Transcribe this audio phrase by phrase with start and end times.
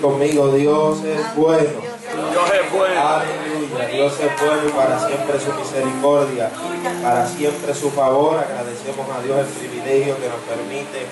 [0.00, 1.60] conmigo, Dios es bueno.
[1.60, 3.00] Dios es bueno.
[3.00, 3.86] Aleluya.
[3.92, 6.50] Dios es bueno y para siempre su misericordia,
[7.02, 8.38] para siempre su favor.
[8.38, 11.06] Agradecemos a Dios el privilegio que nos permite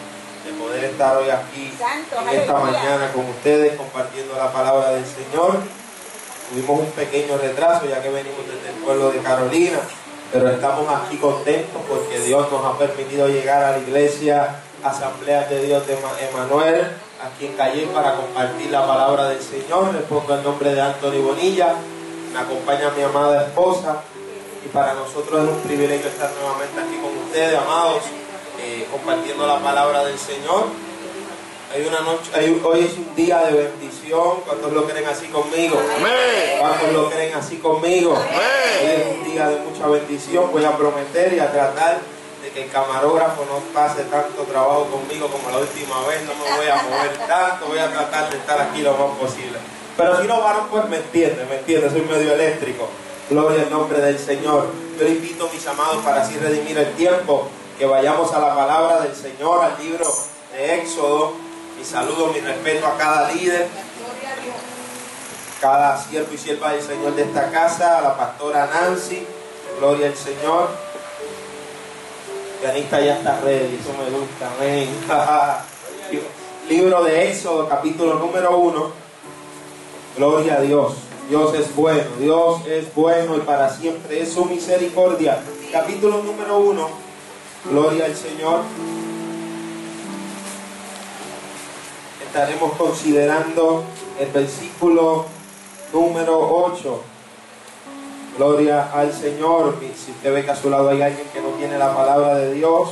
[0.44, 1.72] de poder estar hoy aquí
[2.20, 5.58] en esta mañana con ustedes compartiendo la palabra del Señor.
[6.50, 9.80] Tuvimos un pequeño retraso ya que venimos desde el pueblo de Carolina,
[10.32, 15.66] pero estamos aquí contentos porque Dios nos ha permitido llegar a la iglesia Asamblea de
[15.66, 15.98] Dios de
[16.30, 16.86] Emanuel,
[17.22, 19.92] aquí en Calle para compartir la palabra del Señor.
[19.94, 21.74] Les pongo el nombre de Anthony Bonilla,
[22.32, 24.02] me acompaña mi amada esposa
[24.64, 28.02] y para nosotros es un privilegio estar nuevamente aquí con ustedes, amados,
[28.60, 30.66] eh, compartiendo la palabra del Señor.
[31.74, 32.30] Hay una noche,
[32.64, 34.40] hoy es un día de bendición.
[34.46, 35.78] ¿Cuántos lo creen así conmigo?
[36.58, 38.12] ¿Cuántos lo creen así conmigo?
[38.14, 40.50] Hoy es un día de mucha bendición.
[40.50, 41.98] Voy a prometer y a tratar
[42.50, 46.22] que el camarógrafo no pase tanto trabajo conmigo como la última vez.
[46.24, 47.66] No me voy a mover tanto.
[47.66, 49.58] Voy a tratar de estar aquí lo más posible.
[49.96, 51.90] Pero si no van, pues me entienden, me entienden.
[51.90, 52.88] Soy medio eléctrico.
[53.30, 54.66] Gloria al nombre del Señor.
[54.98, 59.00] Yo invito a mis amados para así redimir el tiempo que vayamos a la palabra
[59.00, 60.06] del Señor, al libro
[60.52, 63.68] de Éxodo mi saludo, mi respeto a cada líder,
[65.60, 69.24] cada siervo y sierva del Señor de esta casa, a la pastora Nancy,
[69.78, 70.70] gloria al Señor.
[72.60, 74.88] Pianista ya está ready, eso me gusta, amén.
[76.68, 78.90] Libro de Éxodo, capítulo número uno.
[80.16, 80.94] Gloria a Dios.
[81.28, 85.40] Dios es bueno, Dios es bueno y para siempre es su misericordia.
[85.70, 86.88] Capítulo número uno.
[87.70, 88.62] Gloria al Señor.
[92.28, 93.82] estaremos considerando
[94.20, 95.24] el versículo
[95.92, 97.02] número 8.
[98.38, 99.74] Gloria al Señor.
[99.80, 102.54] Si usted ve que a su lado hay alguien que no tiene la palabra de
[102.54, 102.90] Dios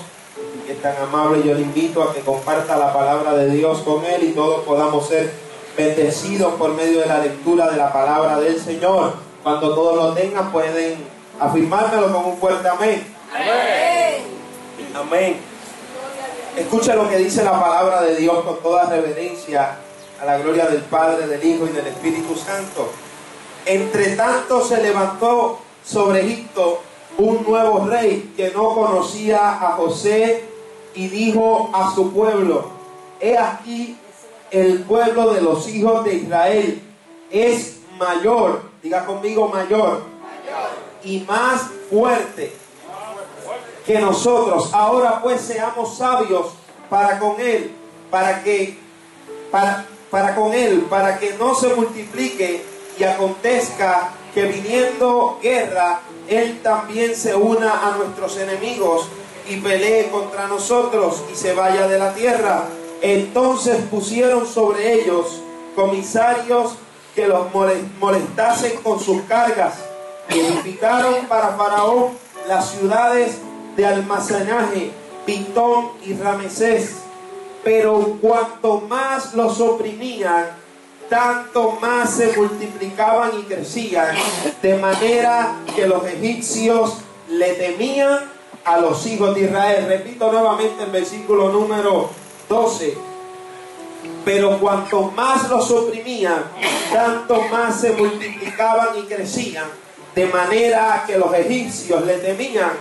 [0.58, 3.78] y que es tan amable, yo le invito a que comparta la palabra de Dios
[3.82, 5.32] con él y todos podamos ser
[5.76, 9.14] bendecidos por medio de la lectura de la palabra del Señor.
[9.44, 10.96] Cuando todos lo tengan pueden
[11.38, 13.06] afirmármelo con un fuerte amén.
[13.32, 14.22] Amén.
[14.96, 15.36] Amén.
[16.56, 19.76] Escucha lo que dice la palabra de Dios con toda reverencia
[20.20, 22.90] a la gloria del Padre, del Hijo y del Espíritu Santo.
[23.66, 26.80] Entre tanto se levantó sobre Egipto
[27.18, 30.44] un nuevo rey que no conocía a José
[30.94, 32.70] y dijo a su pueblo,
[33.20, 33.98] he aquí
[34.52, 36.80] el pueblo de los hijos de Israel
[37.30, 40.04] es mayor, diga conmigo mayor,
[41.02, 42.52] y más fuerte
[43.84, 44.72] que nosotros.
[44.72, 46.46] Ahora pues seamos sabios
[46.88, 47.72] para con él,
[48.12, 48.78] para que
[49.50, 56.60] para, para con él, para que no se multiplique y acontezca que viniendo guerra, él
[56.62, 59.08] también se una a nuestros enemigos
[59.48, 62.64] y pelee contra nosotros y se vaya de la tierra.
[63.00, 65.42] Entonces pusieron sobre ellos
[65.74, 66.74] comisarios
[67.14, 67.46] que los
[68.00, 69.74] molestasen con sus cargas
[70.30, 72.10] y edificaron para Faraón
[72.48, 73.38] las ciudades
[73.76, 74.90] de almacenaje,
[75.24, 76.96] Pitón y Ramesés.
[77.62, 80.65] Pero cuanto más los oprimían,
[81.08, 84.14] tanto más se multiplicaban y crecían,
[84.62, 88.20] de manera que los egipcios le temían
[88.64, 89.86] a los hijos de Israel.
[89.86, 92.10] Repito nuevamente el versículo número
[92.48, 92.96] 12.
[94.24, 96.44] Pero cuanto más los oprimían,
[96.92, 99.66] tanto más se multiplicaban y crecían,
[100.14, 102.72] de manera que los egipcios le temían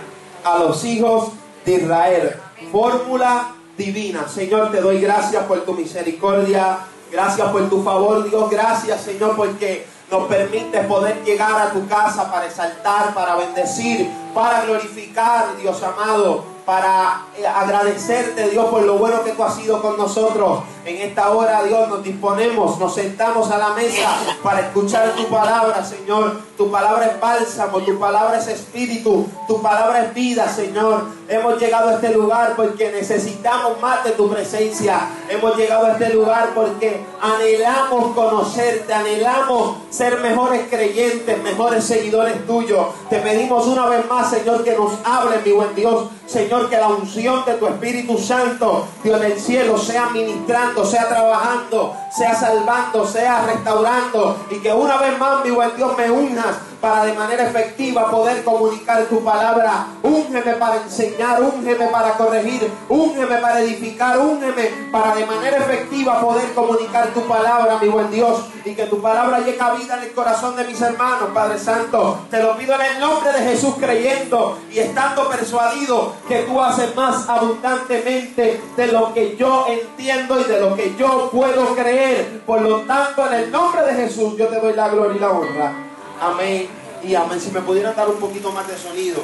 [0.44, 1.30] a los hijos
[1.64, 2.36] de Israel.
[2.72, 4.28] Fórmula divina.
[4.28, 6.78] Señor, te doy gracias por tu misericordia.
[7.16, 8.50] Gracias por tu favor, Dios.
[8.50, 14.60] Gracias, Señor, porque nos permite poder llegar a tu casa para exaltar, para bendecir, para
[14.60, 19.96] glorificar, Dios amado para eh, agradecerte, Dios, por lo bueno que tú has sido con
[19.96, 20.64] nosotros.
[20.84, 24.08] En esta hora, Dios, nos disponemos, nos sentamos a la mesa
[24.42, 26.40] para escuchar tu palabra, Señor.
[26.56, 31.06] Tu palabra es bálsamo, tu palabra es espíritu, tu palabra es vida, Señor.
[31.28, 35.08] Hemos llegado a este lugar porque necesitamos más de tu presencia.
[35.28, 42.86] Hemos llegado a este lugar porque anhelamos conocerte, anhelamos ser mejores creyentes, mejores seguidores tuyos.
[43.10, 46.06] Te pedimos una vez más, Señor, que nos hable, mi buen Dios.
[46.26, 51.96] Señor, que la unción de tu Espíritu Santo, Dios del cielo, sea ministrando, sea trabajando,
[52.10, 54.36] sea salvando, sea restaurando.
[54.50, 58.44] Y que una vez más, mi buen Dios, me unas para de manera efectiva poder
[58.44, 59.86] comunicar tu palabra.
[60.02, 66.52] Úngeme para enseñar, úngeme para corregir, úngeme para edificar, úngeme para de manera efectiva poder
[66.52, 70.12] comunicar tu palabra, mi buen Dios, y que tu palabra llegue a vida en el
[70.12, 72.26] corazón de mis hermanos, Padre Santo.
[72.30, 76.94] Te lo pido en el nombre de Jesús creyendo y estando persuadido que tú haces
[76.94, 82.42] más abundantemente de lo que yo entiendo y de lo que yo puedo creer.
[82.44, 85.30] Por lo tanto, en el nombre de Jesús yo te doy la gloria y la
[85.30, 85.85] honra.
[86.20, 86.68] Amén
[87.02, 87.40] y amén.
[87.40, 89.22] Si me pudieran dar un poquito más de sonido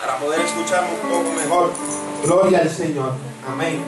[0.00, 1.70] para poder escucharme un poco mejor.
[2.24, 3.12] Gloria al Señor.
[3.50, 3.82] Amén.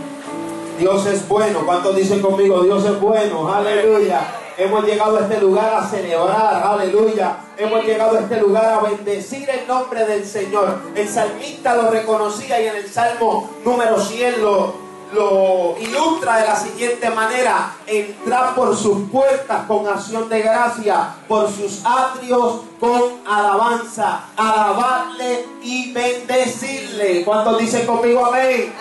[0.78, 1.64] Dios es bueno.
[1.64, 2.62] ¿Cuántos dicen conmigo?
[2.62, 3.52] Dios es bueno.
[3.52, 4.38] Aleluya.
[4.58, 7.38] Hemos llegado a este lugar a celebrar, aleluya.
[7.56, 10.78] Hemos llegado a este lugar a bendecir el nombre del Señor.
[10.94, 14.74] El salmista lo reconocía y en el Salmo número 100 lo,
[15.12, 17.74] lo ilustra de la siguiente manera.
[17.86, 25.92] Entrar por sus puertas con acción de gracia, por sus atrios con alabanza, alabarle y
[25.92, 27.24] bendecirle.
[27.24, 28.72] ¿Cuántos dicen conmigo amén?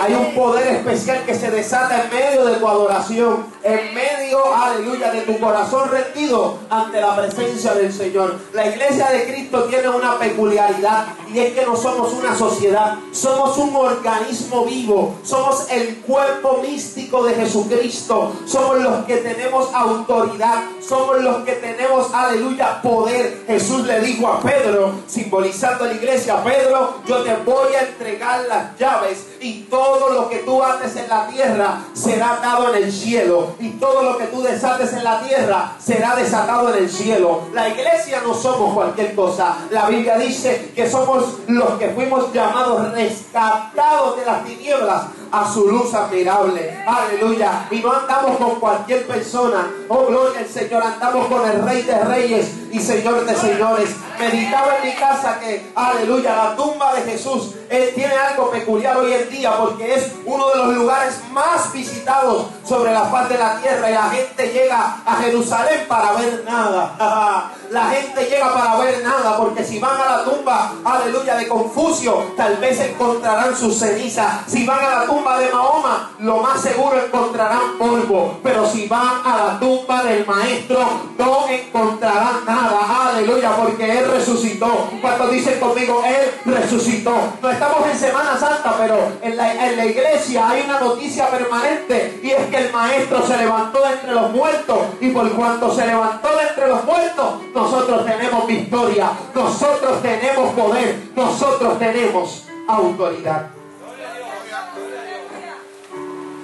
[0.00, 5.12] Hay un poder especial que se desata en medio de tu adoración, en medio, aleluya,
[5.12, 8.36] de tu corazón rendido ante la presencia del Señor.
[8.54, 13.56] La iglesia de Cristo tiene una peculiaridad y es que no somos una sociedad, somos
[13.58, 21.22] un organismo vivo, somos el cuerpo místico de Jesucristo, somos los que tenemos autoridad, somos
[21.22, 23.41] los que tenemos, aleluya, poder.
[23.46, 28.78] Jesús le dijo a Pedro, simbolizando la iglesia, Pedro, yo te voy a entregar las
[28.78, 33.54] llaves y todo lo que tú haces en la tierra será dado en el cielo
[33.58, 37.42] y todo lo que tú desates en la tierra será desatado en el cielo.
[37.52, 39.56] La iglesia no somos cualquier cosa.
[39.70, 45.66] La Biblia dice que somos los que fuimos llamados rescatados de las tinieblas a su
[45.66, 46.84] luz admirable.
[46.86, 47.66] Aleluya.
[47.70, 49.70] Y no andamos con cualquier persona.
[49.88, 50.82] Oh, gloria al Señor.
[50.82, 53.90] Andamos con el Rey de Reyes y Señor de Señores.
[54.18, 59.14] Meditaba en mi casa que, aleluya, la tumba de Jesús eh, tiene algo peculiar hoy
[59.14, 63.56] en día porque es uno de los lugares más visitados sobre la faz de la
[63.60, 67.50] tierra y la gente llega a Jerusalén para ver nada.
[67.70, 72.32] la gente llega para ver nada porque si van a la tumba, aleluya, de Confucio,
[72.36, 74.44] tal vez encontrarán su ceniza.
[74.46, 78.40] Si van a la tumba de Mahoma, lo más seguro encontrarán polvo.
[78.42, 80.84] Pero si van a la tumba del maestro,
[81.16, 83.10] no encontrarán nada.
[83.10, 84.88] Aleluya, porque Él resucitó.
[85.00, 87.14] Cuando dicen conmigo, Él resucitó.
[87.40, 92.20] No estamos en Semana Santa, pero en la, en la iglesia hay una noticia permanente
[92.22, 95.86] y es que el maestro se levantó de entre los muertos y por cuanto se
[95.86, 103.61] levantó de entre los muertos, nosotros tenemos victoria, nosotros tenemos poder, nosotros tenemos autoridad.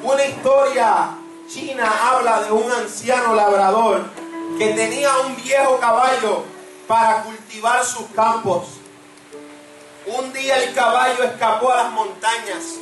[0.08, 4.06] Una historia china habla de un anciano labrador
[4.56, 6.44] que tenía un viejo caballo
[6.86, 8.68] para cultivar sus campos.
[10.06, 12.76] Un día el caballo escapó a las montañas.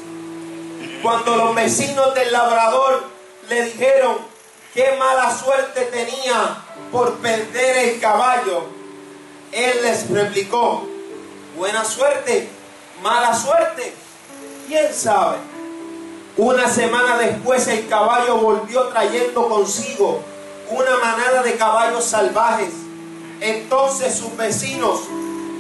[1.02, 3.08] Cuando los vecinos del labrador
[3.48, 4.18] le dijeron
[4.72, 6.62] qué mala suerte tenía
[6.92, 8.66] por perder el caballo,
[9.50, 10.86] él les replicó,
[11.56, 12.48] buena suerte,
[13.02, 13.92] mala suerte,
[14.68, 15.55] quién sabe.
[16.36, 20.20] Una semana después el caballo volvió trayendo consigo
[20.68, 22.72] una manada de caballos salvajes.
[23.40, 25.00] Entonces sus vecinos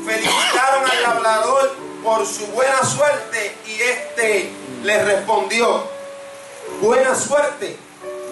[0.04, 1.72] felicitaron al labrador
[2.04, 5.82] por su buena suerte y éste le respondió,
[6.82, 7.78] buena suerte,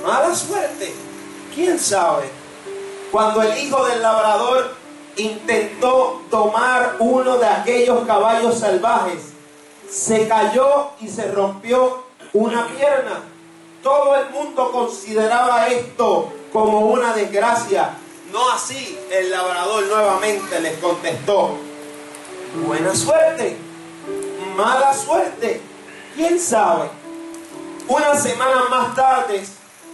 [0.07, 0.93] mala suerte,
[1.55, 2.29] quién sabe.
[3.11, 4.75] Cuando el hijo del labrador
[5.17, 9.33] intentó tomar uno de aquellos caballos salvajes,
[9.91, 12.05] se cayó y se rompió
[12.35, 13.23] una pierna.
[13.83, 17.97] Todo el mundo consideraba esto como una desgracia.
[18.33, 21.57] No así el labrador nuevamente les contestó,
[22.67, 23.57] buena suerte,
[24.57, 25.61] mala suerte,
[26.17, 26.89] quién sabe.
[27.87, 29.45] Una semana más tarde,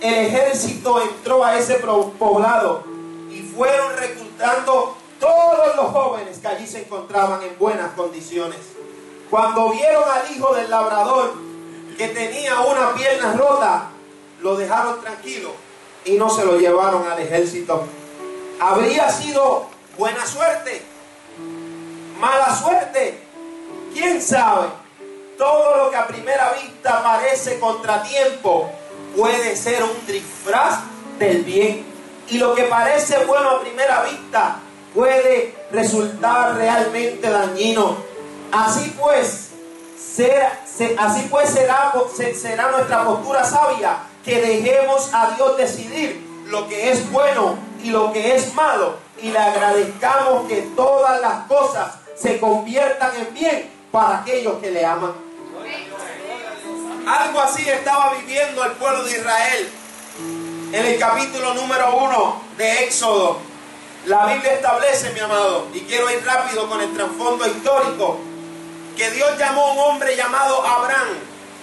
[0.01, 2.85] el ejército entró a ese poblado
[3.31, 8.61] y fueron reclutando todos los jóvenes que allí se encontraban en buenas condiciones.
[9.29, 11.50] Cuando vieron al hijo del labrador
[11.97, 13.91] que tenía una pierna rota,
[14.41, 15.53] lo dejaron tranquilo
[16.05, 17.85] y no se lo llevaron al ejército.
[18.61, 19.67] Habría sido
[19.97, 20.83] buena suerte,
[22.19, 23.19] mala suerte,
[23.93, 24.69] quién sabe.
[25.37, 28.71] Todo lo que a primera vista parece contratiempo
[29.17, 30.81] puede ser un disfraz
[31.19, 31.87] del bien.
[32.29, 34.61] Y lo que parece bueno a primera vista
[34.95, 37.97] puede resultar realmente dañino.
[38.53, 39.49] Así pues,
[40.99, 41.93] así pues será,
[42.71, 48.35] nuestra postura sabia que dejemos a Dios decidir lo que es bueno y lo que
[48.35, 54.59] es malo y le agradezcamos que todas las cosas se conviertan en bien para aquellos
[54.61, 55.13] que le aman.
[57.07, 59.69] Algo así estaba viviendo el pueblo de Israel
[60.73, 63.39] en el capítulo número uno de Éxodo.
[64.07, 68.19] La Biblia establece, mi amado, y quiero ir rápido con el trasfondo histórico,
[68.97, 71.09] que Dios llamó a un hombre llamado Abraham.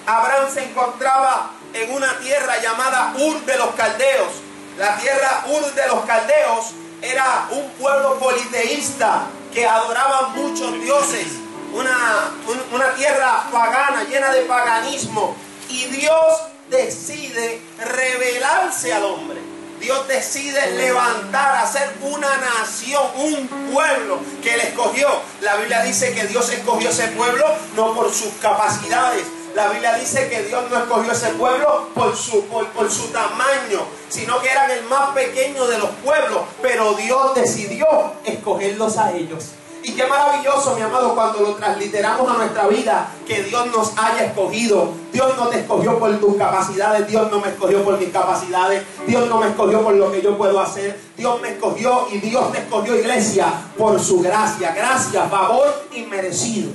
[0.05, 4.33] Abraham se encontraba en una tierra llamada Ur de los Caldeos.
[4.77, 11.27] La tierra Ur de los Caldeos era un pueblo politeísta que adoraba muchos dioses,
[11.73, 12.31] una,
[12.71, 15.35] una tierra pagana, llena de paganismo.
[15.69, 19.56] Y Dios decide revelarse al hombre.
[19.79, 25.07] Dios decide levantar, hacer una nación, un pueblo que él escogió.
[25.41, 29.23] La Biblia dice que Dios escogió ese pueblo no por sus capacidades.
[29.55, 33.87] La Biblia dice que Dios no escogió ese pueblo por su, por, por su tamaño,
[34.09, 36.41] sino que eran el más pequeño de los pueblos.
[36.61, 39.45] Pero Dios decidió escogerlos a ellos.
[39.87, 44.25] Y qué maravilloso, mi amado, cuando lo transliteramos a nuestra vida, que Dios nos haya
[44.25, 44.91] escogido.
[45.13, 49.29] Dios no te escogió por tus capacidades, Dios no me escogió por mis capacidades, Dios
[49.29, 50.99] no me escogió por lo que yo puedo hacer.
[51.15, 53.45] Dios me escogió y Dios te escogió, iglesia,
[53.77, 54.73] por su gracia.
[54.73, 56.69] Gracia, favor inmerecido.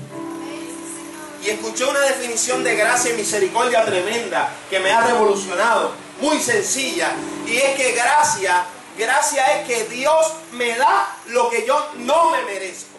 [1.45, 5.91] Y escuché una definición de gracia y misericordia tremenda que me ha revolucionado.
[6.23, 7.13] Muy sencilla.
[7.47, 8.65] Y es que gracia,
[8.97, 12.92] gracia es que Dios me da lo que yo no me merezco.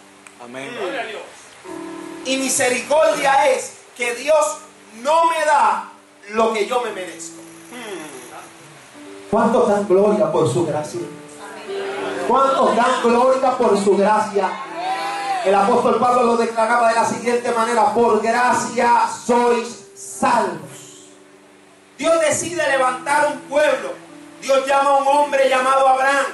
[0.43, 0.77] Amén.
[2.25, 4.57] Y misericordia es que Dios
[5.01, 5.89] no me da
[6.31, 7.41] lo que yo me merezco.
[9.31, 10.99] ¿Cuántos dan gloria por su gracia?
[12.27, 14.49] ¿Cuántos dan gloria por su gracia?
[15.45, 21.07] El apóstol Pablo lo declaraba de la siguiente manera, por gracia sois salvos.
[21.97, 23.93] Dios decide levantar un pueblo.
[24.41, 26.25] Dios llama a un hombre llamado Abraham.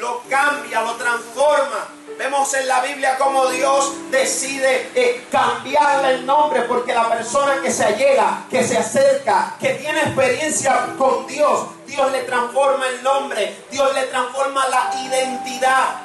[0.00, 6.62] Lo cambia, lo transforma Vemos en la Biblia cómo Dios decide eh, cambiarle el nombre
[6.62, 12.10] porque la persona que se allega, que se acerca, que tiene experiencia con Dios, Dios
[12.10, 16.00] le transforma el nombre, Dios le transforma la identidad.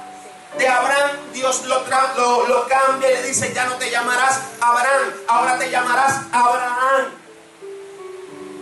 [0.55, 1.83] De Abraham, Dios lo,
[2.15, 7.05] lo, lo cambia y le dice, ya no te llamarás Abraham, ahora te llamarás Abraham,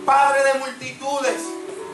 [0.06, 1.42] Padre de multitudes.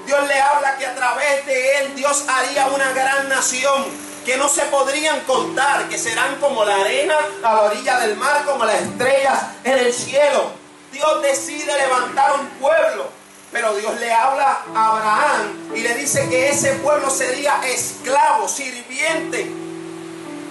[0.07, 3.87] Dios le habla que a través de él Dios haría una gran nación
[4.29, 8.45] que no se podrían contar, que serán como la arena a la orilla del mar,
[8.45, 10.51] como las estrellas en el cielo.
[10.93, 13.09] Dios decide levantar un pueblo,
[13.51, 19.51] pero Dios le habla a Abraham y le dice que ese pueblo sería esclavo, sirviente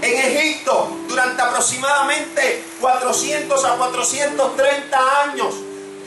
[0.01, 5.53] en Egipto durante aproximadamente 400 a 430 años.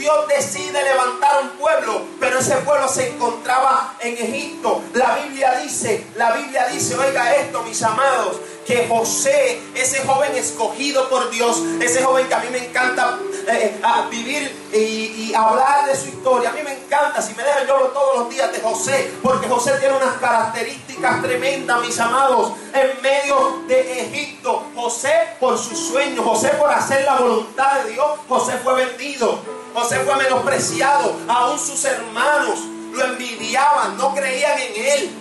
[0.01, 4.83] Dios decide levantar un pueblo, pero ese pueblo se encontraba en Egipto.
[4.95, 11.07] La Biblia dice, la Biblia dice, oiga esto, mis amados, que José, ese joven escogido
[11.11, 13.19] por Dios, ese joven que a mí me encanta
[13.53, 13.81] eh,
[14.11, 18.19] vivir y, hablar de su historia, a mí me encanta, si me dejan yo todos
[18.19, 24.01] los días de José, porque José tiene unas características tremendas, mis amados, en medio de
[24.03, 24.65] Egipto.
[24.75, 29.39] José por su sueño, José por hacer la voluntad de Dios, José fue vendido.
[29.75, 32.59] José fue menospreciado, aún sus hermanos
[32.93, 35.20] lo envidiaban, no creían en él.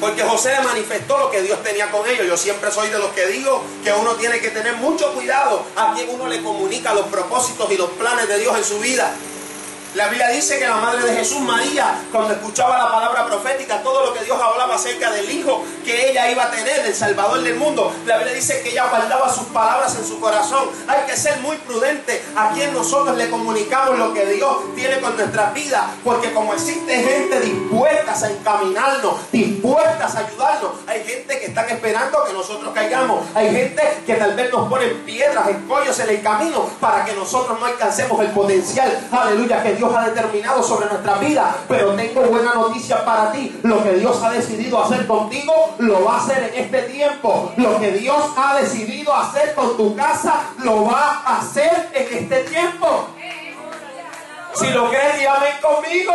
[0.00, 2.26] Porque José manifestó lo que Dios tenía con ellos.
[2.26, 5.94] Yo siempre soy de los que digo que uno tiene que tener mucho cuidado a
[5.94, 9.14] quien uno le comunica los propósitos y los planes de Dios en su vida.
[9.94, 14.06] La Biblia dice que la madre de Jesús, María, cuando escuchaba la palabra profética, todo
[14.06, 17.54] lo que Dios hablaba acerca del Hijo que ella iba a tener, el Salvador del
[17.54, 20.68] mundo, la Biblia dice que ella guardaba sus palabras en su corazón.
[20.86, 25.16] Hay que ser muy prudente a quien nosotros le comunicamos lo que Dios tiene con
[25.16, 31.46] nuestras vidas, porque como existe gente dispuesta a encaminarnos, dispuestas a ayudarnos, hay gente que
[31.46, 36.10] están esperando que nosotros caigamos, hay gente que tal vez nos pone piedras, escollos en
[36.10, 40.86] el camino para que nosotros no alcancemos el potencial, aleluya, que Dios ha determinado sobre
[40.86, 41.56] nuestra vida.
[41.68, 43.60] Pero tengo buena noticia para ti.
[43.62, 47.52] Lo que Dios ha decidido hacer contigo, lo va a hacer en este tiempo.
[47.56, 52.44] Lo que Dios ha decidido hacer con tu casa, lo va a hacer en este
[52.44, 53.08] tiempo.
[54.54, 56.14] Si lo crees, dígame conmigo.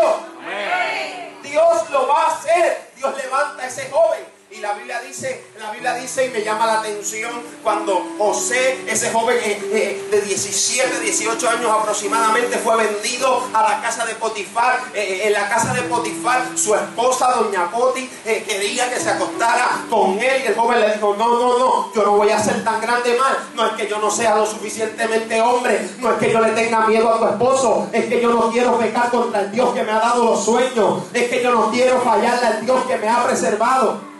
[1.43, 2.91] Dios lo va a hacer.
[2.95, 6.65] Dios levanta a ese joven y la Biblia dice, la Biblia dice y me llama
[6.65, 7.31] la atención
[7.63, 13.81] cuando José, ese joven eh, eh, de 17, 18 años aproximadamente, fue vendido a la
[13.81, 14.79] casa de Potifar.
[14.93, 20.19] Eh, en la casa de Potifar, su esposa, doña Poti, quería que se acostara con
[20.19, 22.81] él y el joven le dijo, no, no, no, yo no voy a ser tan
[22.81, 23.37] grande mal.
[23.55, 26.87] No es que yo no sea lo suficientemente hombre, no es que yo le tenga
[26.87, 29.91] miedo a tu esposo, es que yo no quiero pecar contra el Dios que me
[29.91, 33.23] ha dado los sueños, es que yo no quiero fallarle al Dios que me ha
[33.23, 34.10] preservado.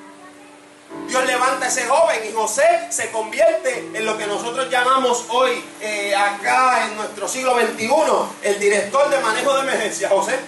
[1.08, 5.64] Dios levanta a ese joven y José se convierte en lo que nosotros llamamos hoy,
[5.82, 7.90] eh, acá en nuestro siglo XXI,
[8.44, 10.40] el director de manejo de emergencia, José.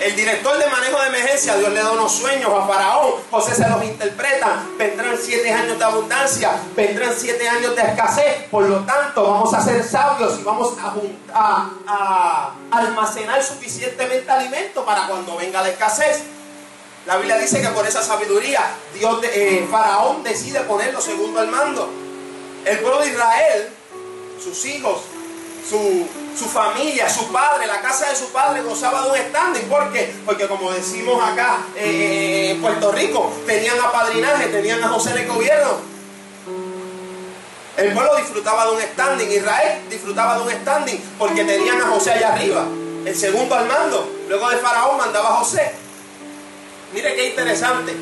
[0.00, 3.68] El director de manejo de emergencia, Dios le da unos sueños a Faraón, José se
[3.68, 9.22] los interpreta, vendrán siete años de abundancia, vendrán siete años de escasez, por lo tanto
[9.22, 10.74] vamos a ser sabios y vamos
[11.32, 16.22] a, a almacenar suficientemente alimento para cuando venga la escasez.
[17.06, 21.90] La Biblia dice que por esa sabiduría Dios, eh, Faraón decide ponerlo segundo al mando.
[22.64, 23.68] El pueblo de Israel,
[24.42, 25.00] sus hijos,
[25.68, 29.68] su, familia, su padre, la casa de su padre gozaba de un standing.
[29.68, 30.14] ¿Por qué?
[30.24, 35.92] Porque como decimos acá eh, en Puerto Rico, tenían apadrinaje, tenían a José de gobierno.
[37.76, 42.12] El pueblo disfrutaba de un standing, Israel disfrutaba de un standing porque tenían a José
[42.12, 42.66] allá arriba,
[43.04, 44.08] el segundo al mando.
[44.28, 45.81] Luego de Faraón mandaba a José.
[46.92, 47.94] Mire qué interesante.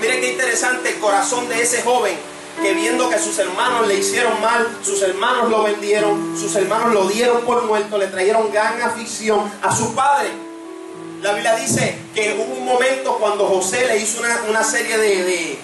[0.00, 2.16] Mire qué interesante el corazón de ese joven
[2.62, 7.06] que viendo que sus hermanos le hicieron mal, sus hermanos lo vendieron, sus hermanos lo
[7.08, 10.30] dieron por muerto, le trajeron gran afición a su padre.
[11.20, 15.58] La Biblia dice que hubo un momento cuando José le hizo una, serie de,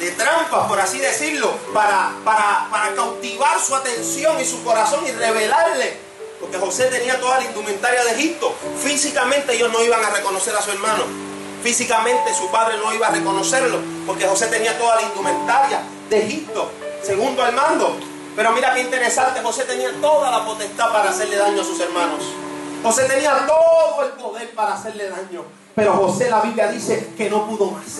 [0.00, 5.10] de, trampas, por así decirlo, para, para, para cautivar su atención y su corazón y
[5.10, 5.96] revelarle.
[6.40, 8.54] Porque José tenía toda la indumentaria de Egipto.
[8.82, 11.23] Físicamente ellos no iban a reconocer a su hermano
[11.64, 15.80] Físicamente su padre no iba a reconocerlo, porque José tenía toda la indumentaria
[16.10, 16.70] de Egipto,
[17.02, 17.96] segundo al mando.
[18.36, 22.22] Pero mira qué interesante, José tenía toda la potestad para hacerle daño a sus hermanos.
[22.82, 25.42] José tenía todo el poder para hacerle daño.
[25.74, 27.98] Pero José, la Biblia dice que no pudo más.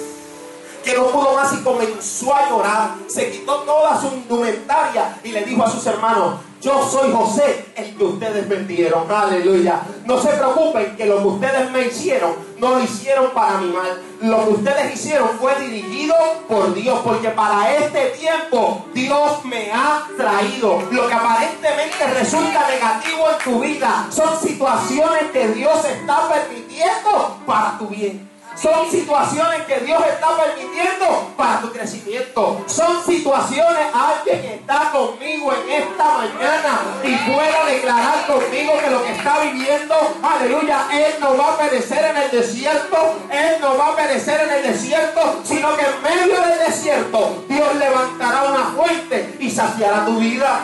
[0.85, 2.90] Que no pudo más y comenzó a llorar.
[3.09, 7.94] Se quitó toda su indumentaria y le dijo a sus hermanos, yo soy José, el
[7.94, 9.11] que ustedes vendieron.
[9.11, 9.83] Aleluya.
[10.06, 14.00] No se preocupen que lo que ustedes me hicieron, no lo hicieron para mi mal.
[14.23, 16.14] Lo que ustedes hicieron fue dirigido
[16.48, 17.00] por Dios.
[17.05, 20.83] Porque para este tiempo Dios me ha traído.
[20.90, 27.77] Lo que aparentemente resulta negativo en tu vida son situaciones que Dios está permitiendo para
[27.77, 28.34] tu bien.
[28.55, 32.62] Son situaciones que Dios está permitiendo para tu crecimiento.
[32.67, 39.12] Son situaciones, alguien está conmigo en esta mañana y pueda declarar conmigo que lo que
[39.12, 43.97] está viviendo, aleluya, Él no va a perecer en el desierto, Él no va a
[43.97, 49.51] perecer en el desierto, sino que en medio del desierto Dios levantará una fuente y
[49.51, 50.61] saciará tu vida.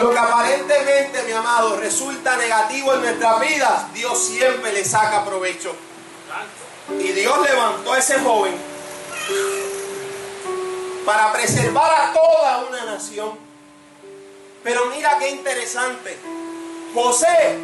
[0.00, 5.76] Lo que aparentemente, mi amado, resulta negativo en nuestras vidas, Dios siempre le saca provecho.
[6.98, 8.54] Y Dios levantó a ese joven
[11.04, 13.38] para preservar a toda una nación.
[14.62, 16.18] Pero mira qué interesante.
[16.94, 17.58] José,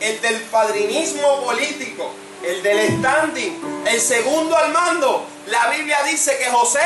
[0.00, 2.10] el del padrinismo político,
[2.42, 6.82] el del standing, el segundo al mando, la Biblia dice que José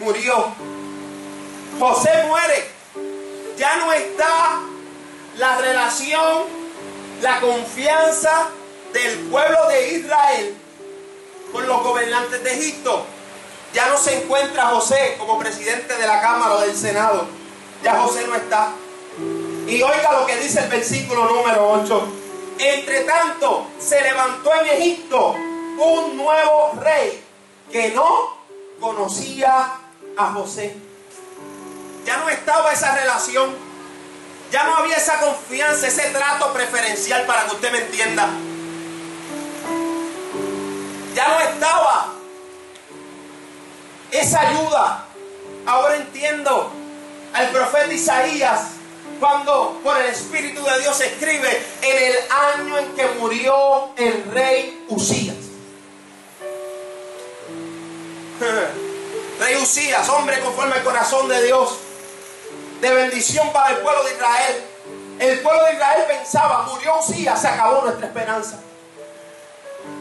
[0.00, 0.52] murió.
[1.78, 2.68] José muere.
[3.56, 4.60] Ya no está
[5.36, 6.44] la relación,
[7.22, 8.48] la confianza,
[8.92, 10.56] del pueblo de Israel
[11.52, 13.04] con los gobernantes de Egipto.
[13.74, 17.26] Ya no se encuentra José como presidente de la Cámara o del Senado.
[17.82, 18.72] Ya José no está.
[19.66, 22.08] Y oiga lo que dice el versículo número 8.
[22.58, 27.22] Entre tanto, se levantó en Egipto un nuevo rey
[27.70, 28.38] que no
[28.80, 29.74] conocía
[30.16, 30.74] a José.
[32.06, 33.54] Ya no estaba esa relación.
[34.50, 38.30] Ya no había esa confianza, ese trato preferencial para que usted me entienda
[41.18, 42.14] ya no estaba
[44.12, 45.04] esa ayuda.
[45.66, 46.70] Ahora entiendo
[47.34, 48.60] al profeta Isaías
[49.18, 54.84] cuando por el Espíritu de Dios escribe en el año en que murió el rey
[54.90, 55.34] Usías.
[59.40, 61.78] Rey Usías, hombre conforme al corazón de Dios,
[62.80, 64.64] de bendición para el pueblo de Israel.
[65.18, 68.60] El pueblo de Israel pensaba, murió Usías, se acabó nuestra esperanza.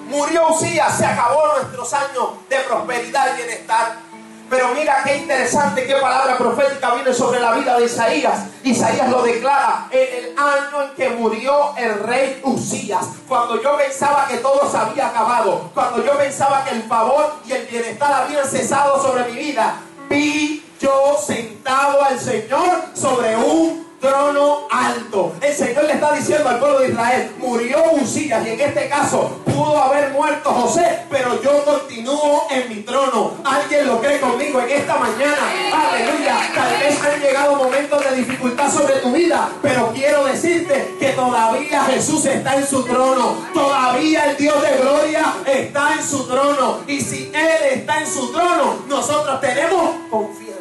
[0.09, 4.07] Murió Usías, se acabó nuestros años de prosperidad y bienestar.
[4.49, 8.45] Pero mira qué interesante, qué palabra profética viene sobre la vida de Isaías.
[8.63, 13.05] Isaías lo declara en el año en que murió el rey Usías.
[13.27, 15.69] Cuando yo pensaba que todo se había acabado.
[15.73, 19.81] Cuando yo pensaba que el favor y el bienestar habían cesado sobre mi vida.
[20.09, 25.33] Vi yo sentado al Señor sobre un trono alto.
[25.41, 29.41] El Señor le está diciendo al pueblo de Israel, murió Usías y en este caso
[29.57, 33.33] pudo haber muerto José, pero yo continúo en mi trono.
[33.43, 35.51] ¿Alguien lo cree conmigo en esta mañana?
[35.73, 36.51] Aleluya.
[36.53, 41.83] Tal vez han llegado momentos de dificultad sobre tu vida, pero quiero decirte que todavía
[41.85, 43.47] Jesús está en su trono.
[43.53, 46.81] Todavía el Dios de gloria está en su trono.
[46.87, 50.57] Y si Él está en su trono, nosotros tenemos confianza.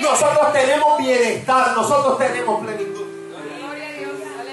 [0.00, 3.04] Nosotros tenemos bienestar, nosotros tenemos plenitud.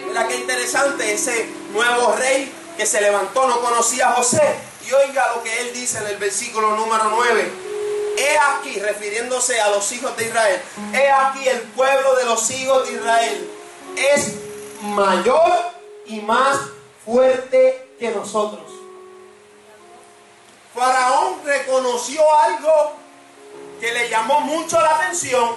[0.08, 4.42] Mira qué interesante ese nuevo rey que se levantó, no conocía a José.
[4.88, 7.52] Y oiga lo que él dice en el versículo número 9.
[8.18, 10.60] He aquí, refiriéndose a los hijos de Israel,
[10.92, 13.52] he aquí el pueblo de los hijos de Israel
[13.96, 14.34] es
[14.82, 15.52] mayor
[16.08, 16.58] y más
[17.06, 18.66] fuerte que nosotros.
[20.74, 22.94] Faraón reconoció algo
[23.80, 25.52] que le llamó mucho la atención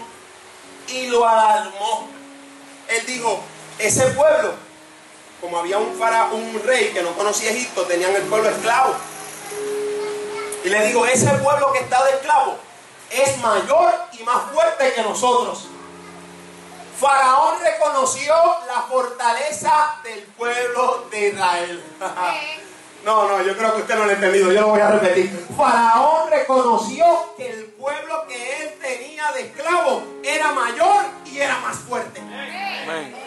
[0.88, 2.06] y lo alarmó.
[2.88, 3.40] Él dijo,
[3.78, 4.52] ese pueblo,
[5.44, 5.88] como había un,
[6.33, 8.94] un rey que no conocía Egipto, tenían el pueblo esclavo.
[10.64, 12.57] Y le digo, ese pueblo que está de esclavo
[13.11, 15.68] es mayor y más fuerte que nosotros.
[16.98, 18.35] Faraón reconoció
[18.66, 21.85] la fortaleza del pueblo de Israel.
[23.04, 25.46] No, no, yo creo que usted no lo ha entendido, yo lo voy a repetir.
[25.59, 31.76] Faraón reconoció que el pueblo que él tenía de esclavo era mayor y era más
[31.80, 32.22] fuerte.
[32.22, 33.23] Quiero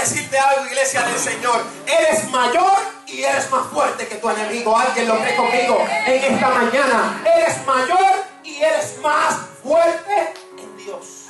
[0.00, 1.62] decirte algo, iglesia del Señor.
[1.86, 4.76] Eres mayor y eres más fuerte que tu enemigo.
[4.76, 7.22] Alguien lo cree conmigo en esta mañana.
[7.36, 11.26] Eres mayor y eres más fuerte en Dios.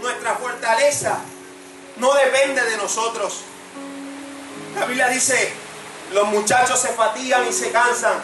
[0.00, 1.18] Nuestra fortaleza
[1.96, 3.42] no depende de nosotros.
[4.74, 5.52] La Biblia dice,
[6.12, 8.14] los muchachos se fatigan y se cansan,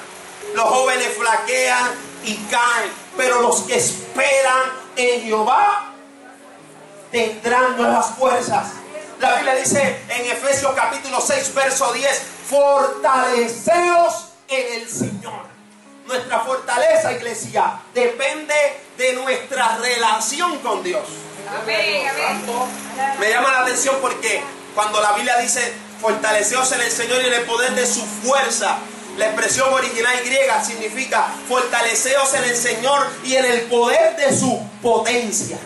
[0.54, 1.90] los jóvenes flaquean
[2.24, 4.62] y caen, pero los que esperan
[4.96, 5.85] en Jehová
[7.16, 8.66] tendrán nuevas fuerzas.
[9.20, 15.46] La Biblia dice en Efesios capítulo 6, verso 10, fortaleceos en el Señor.
[16.06, 18.54] Nuestra fortaleza, iglesia, depende
[18.98, 21.04] de nuestra relación con Dios.
[21.66, 24.42] Me llama la atención porque
[24.74, 28.76] cuando la Biblia dice fortaleceos en el Señor y en el poder de su fuerza.
[29.16, 34.60] La expresión original griega significa fortaleceos en el Señor y en el poder de su
[34.82, 35.56] potencia.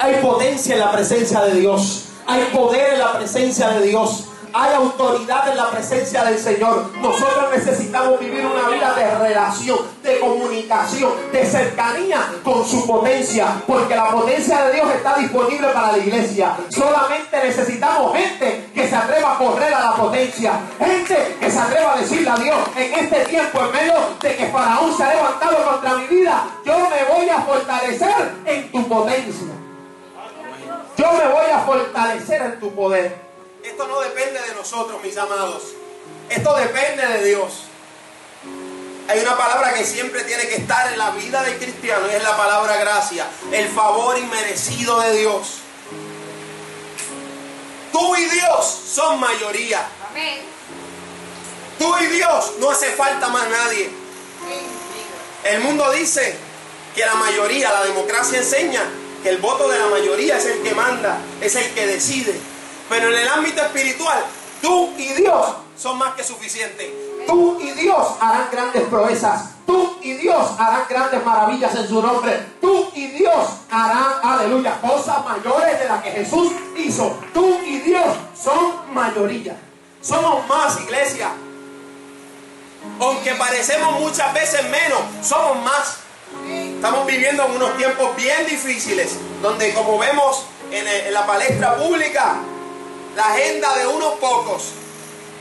[0.00, 2.04] Hay potencia en la presencia de Dios.
[2.26, 4.24] Hay poder en la presencia de Dios.
[4.52, 6.90] Hay autoridad en la presencia del Señor.
[7.02, 13.60] Nosotros necesitamos vivir una vida de relación, de comunicación, de cercanía con su potencia.
[13.66, 16.56] Porque la potencia de Dios está disponible para la iglesia.
[16.68, 20.52] Solamente necesitamos gente que se atreva a correr a la potencia.
[20.78, 24.46] Gente que se atreva a decirle a Dios en este tiempo, en medio de que
[24.46, 29.57] Faraón se ha levantado contra mi vida, yo me voy a fortalecer en tu potencia.
[30.98, 33.14] Yo me voy a fortalecer en tu poder.
[33.62, 35.62] Esto no depende de nosotros, mis amados.
[36.28, 37.52] Esto depende de Dios.
[39.08, 42.22] Hay una palabra que siempre tiene que estar en la vida del cristiano y es
[42.22, 45.58] la palabra gracia, el favor inmerecido de Dios.
[47.92, 49.86] Tú y Dios son mayoría.
[51.78, 53.88] Tú y Dios no hace falta más nadie.
[55.44, 56.36] El mundo dice
[56.96, 58.82] que la mayoría, la democracia enseña
[59.22, 62.38] que el voto de la mayoría es el que manda, es el que decide.
[62.88, 64.24] Pero en el ámbito espiritual,
[64.62, 66.88] tú y Dios son más que suficientes.
[67.26, 69.50] Tú y Dios harán grandes proezas.
[69.66, 72.40] Tú y Dios harán grandes maravillas en su nombre.
[72.60, 77.18] Tú y Dios harán, aleluya, cosas mayores de las que Jesús hizo.
[77.34, 79.56] Tú y Dios son mayoría.
[80.00, 81.28] Somos más, iglesia.
[82.98, 85.98] Aunque parecemos muchas veces menos, somos más.
[86.74, 92.36] Estamos viviendo en unos tiempos bien difíciles, donde como vemos en, la palestra pública,
[93.16, 94.72] la agenda de unos pocos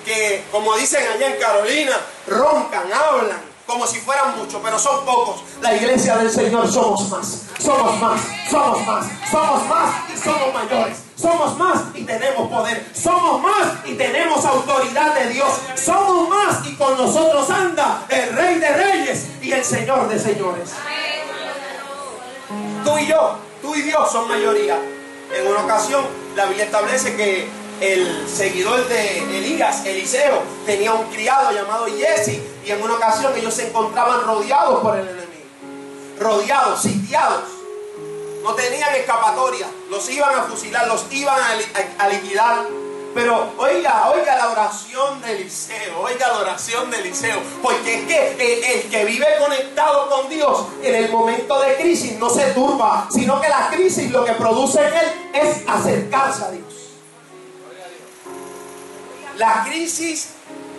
[0.06, 5.43] que, como dicen allá en Carolina, roncan, hablan, como si fueran muchos, pero son pocos.
[5.62, 11.07] La iglesia del Señor somos más, somos más, somos más, somos más y somos mayores.
[11.19, 12.86] Somos más y tenemos poder.
[12.93, 15.49] Somos más y tenemos autoridad de Dios.
[15.75, 20.69] Somos más y con nosotros anda el Rey de Reyes y el Señor de Señores.
[22.86, 24.77] Tú y yo, tú y Dios son mayoría.
[25.34, 27.49] En una ocasión la Biblia establece que
[27.82, 32.39] el seguidor de Elías, Eliseo, tenía un criado llamado Jesse.
[32.63, 35.27] Y en una ocasión ellos se encontraban rodeados por el enemigo.
[36.19, 37.57] Rodeados, sitiados.
[38.47, 39.67] No tenían escapatoria.
[39.89, 41.38] Los iban a fusilar, los iban
[41.99, 42.65] a, liquidar.
[43.13, 48.73] Pero oiga, oiga la oración de Eliseo, oiga la oración de Eliseo, porque es que
[48.73, 53.41] el, que vive conectado con Dios en el momento de crisis no se turba, sino
[53.41, 56.73] que la crisis lo que produce en él es acercarse a Dios.
[59.36, 60.29] La crisis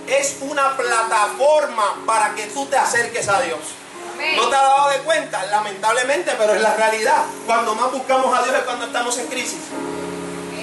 [0.06, 3.58] es una plataforma para que tú te acerques a Dios.
[4.36, 5.44] ¿No te has dado de cuenta?
[5.46, 7.24] Lamentablemente, pero es la realidad.
[7.46, 9.60] Cuando más buscamos a Dios es cuando estamos en crisis.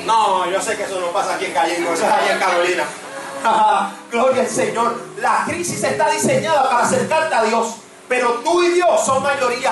[0.05, 2.83] No, yo sé que eso no pasa aquí en Cayendo, eso es allá en Carolina.
[4.11, 5.01] Gloria al Señor.
[5.17, 7.75] La crisis está diseñada para acercarte a Dios.
[8.07, 9.71] Pero tú y Dios son mayoría.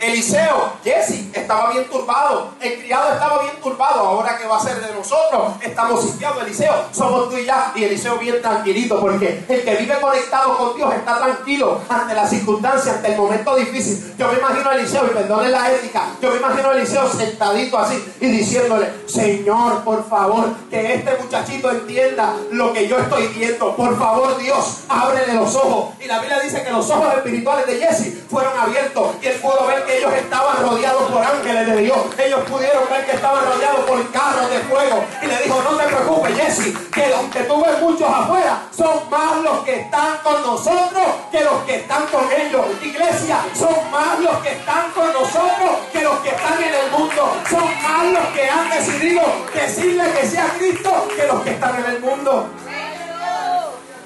[0.00, 2.54] Eliseo, Jesse, estaba bien turbado.
[2.60, 4.00] El criado estaba bien turbado.
[4.00, 6.42] Ahora que va a ser de nosotros, estamos sitiados.
[6.42, 7.72] Eliseo, somos tú y ya.
[7.74, 12.30] Y Eliseo bien tranquilito, porque el que vive conectado con Dios está tranquilo ante las
[12.30, 14.14] circunstancias, ante el momento difícil.
[14.18, 17.78] Yo me imagino a Eliseo, y perdone la ética, yo me imagino a Eliseo sentadito
[17.78, 23.74] así y diciéndole, Señor, por favor, que este muchachito entienda lo que yo estoy viendo.
[23.76, 25.94] Por favor, Dios, ábrele los ojos.
[26.00, 29.66] Y la Biblia dice que los ojos espirituales de Jesse fueron abiertos y él pudo
[29.66, 31.98] ver que ellos estaban rodeados por ángeles de Dios.
[32.18, 35.04] Ellos pudieron ver que estaban rodeados por carros de fuego.
[35.22, 39.36] Y le dijo, no te preocupes, Jesse, que aunque tú ves muchos afuera, son más
[39.42, 42.66] los que están con nosotros que los que están con ellos.
[42.82, 47.36] Iglesia, son más los que están con nosotros que los que están en el mundo.
[47.48, 49.22] Son más los que han decidido
[49.54, 52.48] decirle que sea Cristo que los que están en el mundo.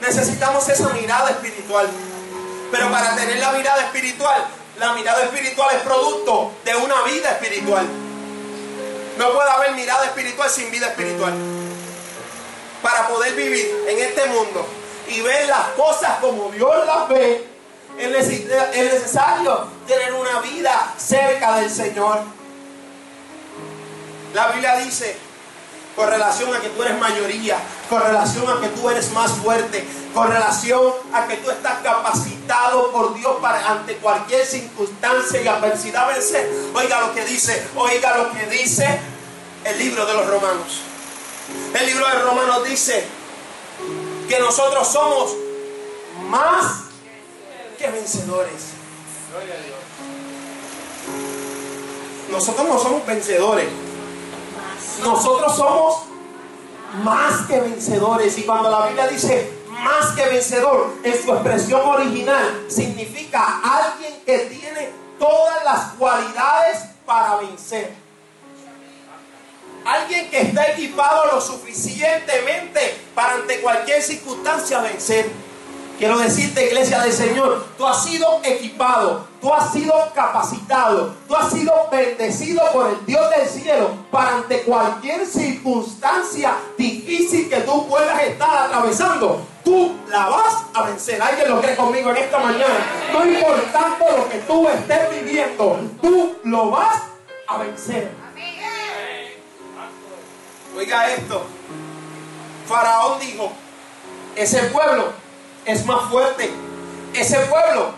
[0.00, 1.88] Necesitamos esa mirada espiritual.
[2.70, 4.44] Pero para tener la mirada espiritual
[4.78, 7.86] la mirada espiritual es producto de una vida espiritual.
[9.18, 11.32] No puede haber mirada espiritual sin vida espiritual.
[12.82, 14.66] Para poder vivir en este mundo
[15.08, 17.46] y ver las cosas como Dios las ve,
[17.98, 22.20] es necesario tener una vida cerca del Señor.
[24.34, 25.16] La Biblia dice,
[25.96, 29.86] con relación a que tú eres mayoría, con relación a que tú eres más fuerte,
[30.12, 36.08] con relación a que tú estás capacitado por Dios para ante cualquier circunstancia y adversidad
[36.08, 36.50] vencer.
[36.74, 39.00] Oiga lo que dice, oiga lo que dice
[39.64, 40.80] el libro de los romanos.
[41.74, 43.04] El libro de Romanos dice
[44.28, 45.32] que nosotros somos
[46.28, 46.84] más
[47.78, 48.62] que vencedores.
[52.30, 53.68] Nosotros no somos vencedores.
[55.02, 56.02] Nosotros somos
[57.02, 58.38] más que vencedores.
[58.38, 64.38] Y cuando la Biblia dice más que vencedor, en su expresión original, significa alguien que
[64.38, 67.94] tiene todas las cualidades para vencer.
[69.84, 75.30] Alguien que está equipado lo suficientemente para ante cualquier circunstancia vencer.
[75.98, 81.52] Quiero decirte, iglesia del Señor, tú has sido equipado, tú has sido capacitado, tú has
[81.52, 88.20] sido bendecido por el Dios del cielo para ante cualquier circunstancia difícil que tú puedas
[88.24, 89.46] estar atravesando.
[89.62, 91.22] Tú la vas a vencer.
[91.22, 92.86] Alguien lo cree conmigo en esta mañana.
[93.12, 97.02] No importando lo que tú estés viviendo, tú lo vas
[97.46, 98.10] a vencer.
[100.76, 101.46] Oiga esto.
[102.66, 103.52] Faraón dijo,
[104.34, 105.23] ese pueblo
[105.66, 106.50] es más fuerte.
[107.14, 107.94] Ese pueblo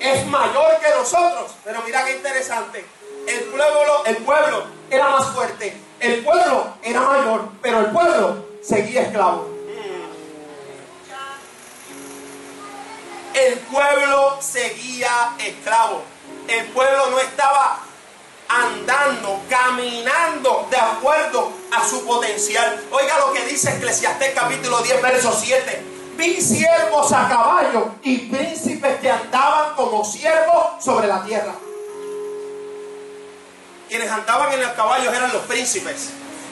[0.00, 1.52] es mayor que nosotros.
[1.64, 2.84] Pero mira qué interesante.
[3.26, 5.76] El pueblo, el pueblo era más fuerte.
[6.00, 7.48] El pueblo era mayor.
[7.62, 9.50] Pero el pueblo seguía esclavo.
[13.34, 16.02] El pueblo seguía esclavo.
[16.46, 17.80] El pueblo no estaba
[18.46, 22.80] andando, caminando de acuerdo a su potencial.
[22.92, 28.98] Oiga lo que dice Eclesiastés capítulo 10, verso 7 vi siervos a caballo y príncipes
[29.00, 31.54] que andaban como siervos sobre la tierra.
[33.88, 36.10] Quienes andaban en los caballos eran los príncipes.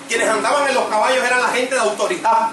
[0.09, 2.51] Quienes andaban en los caballos eran la gente de autoridad.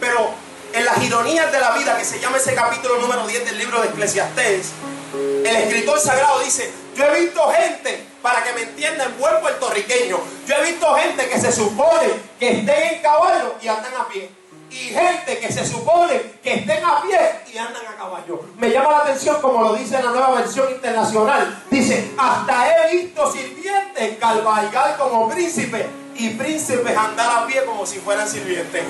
[0.00, 0.30] Pero
[0.72, 3.80] en las ironías de la vida, que se llama ese capítulo número 10 del libro
[3.80, 4.72] de Eclesiastés,
[5.14, 10.54] el escritor sagrado dice, yo he visto gente, para que me entiendan, buen puertorriqueño, yo
[10.56, 14.43] he visto gente que se supone que estén en caballo y andan a pie
[14.74, 17.18] y gente que se supone que estén a pie
[17.52, 18.40] y andan a caballo.
[18.58, 21.62] Me llama la atención como lo dice la nueva versión internacional.
[21.70, 27.98] Dice, hasta he visto sirvientes cabalgar como príncipes y príncipes andar a pie como si
[27.98, 28.82] fueran sirvientes.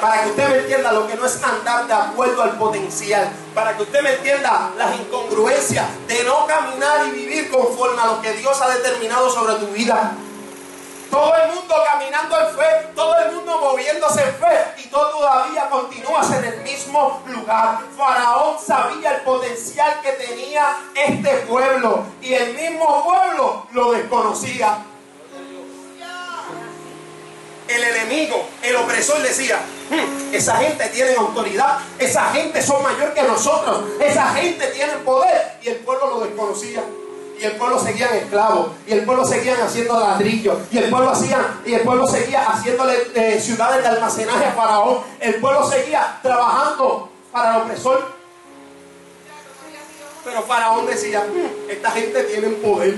[0.00, 3.30] Para que usted me entienda lo que no es andar de acuerdo al potencial.
[3.54, 8.20] Para que usted me entienda las incongruencias de no caminar y vivir conforme a lo
[8.20, 10.16] que Dios ha determinado sobre tu vida.
[11.14, 16.28] Todo el mundo caminando en fe, todo el mundo moviéndose en fe y todavía continúas
[16.32, 17.78] en el mismo lugar.
[17.96, 24.78] Faraón sabía el potencial que tenía este pueblo y el mismo pueblo lo desconocía.
[27.68, 33.22] El enemigo, el opresor decía, "Hmm, esa gente tiene autoridad, esa gente son mayor que
[33.22, 36.82] nosotros, esa gente tiene poder y el pueblo lo desconocía.
[37.40, 41.58] Y el pueblo seguía esclavos, y el pueblo seguía haciendo ladrillos, y el pueblo hacía,
[41.66, 44.98] y el pueblo seguía haciéndole eh, ciudades de almacenaje a Faraón.
[45.20, 48.14] El pueblo seguía trabajando para el opresor.
[50.24, 52.94] Pero Faraón decía, "Hmm, esta gente tiene poder,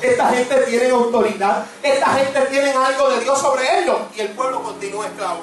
[0.00, 4.62] esta gente tiene autoridad, esta gente tiene algo de Dios sobre ellos, y el pueblo
[4.62, 5.40] continúa esclavo.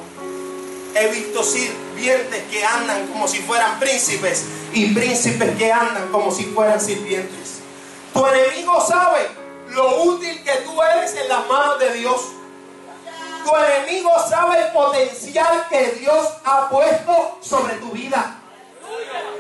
[0.96, 6.46] He visto sirvientes que andan como si fueran príncipes y príncipes que andan como si
[6.46, 7.53] fueran sirvientes.
[8.14, 9.28] Tu enemigo sabe
[9.70, 12.22] lo útil que tú eres en las manos de Dios.
[13.44, 18.36] Tu enemigo sabe el potencial que Dios ha puesto sobre tu vida.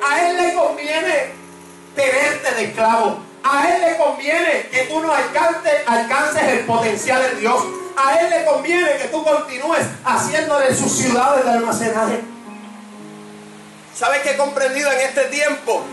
[0.03, 1.31] A él le conviene
[1.95, 3.19] tenerte de esclavo.
[3.43, 7.63] A él le conviene que tú no alcances, alcances el potencial de Dios.
[7.95, 12.21] A él le conviene que tú continúes haciéndole sus ciudades de almacenaje.
[13.95, 15.83] ¿Sabes qué he comprendido en este tiempo?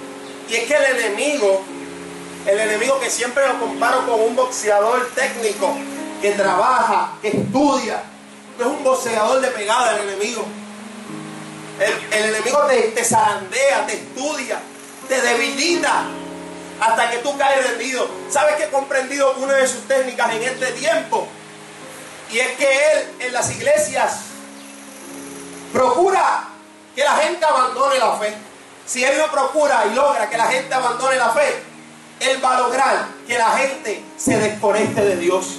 [0.48, 1.62] Y es que el enemigo,
[2.46, 5.74] el enemigo que siempre lo comparo con un boxeador técnico
[6.22, 8.02] que trabaja, que estudia,
[8.58, 10.44] no es un boxeador de pegada el enemigo.
[11.78, 14.60] El, enemigo te, te zarandea, te estudia,
[15.08, 16.04] te debilita
[16.80, 18.08] hasta que tú caes rendido.
[18.30, 21.26] ¿Sabes que he comprendido una de sus técnicas en este tiempo?
[22.30, 24.20] Y es que él en las iglesias
[25.72, 26.48] procura
[26.94, 28.34] que la gente abandone la fe.
[28.86, 31.69] Si él no procura y logra que la gente abandone la fe,
[32.20, 35.58] él va a lograr que la gente se desconecte de Dios.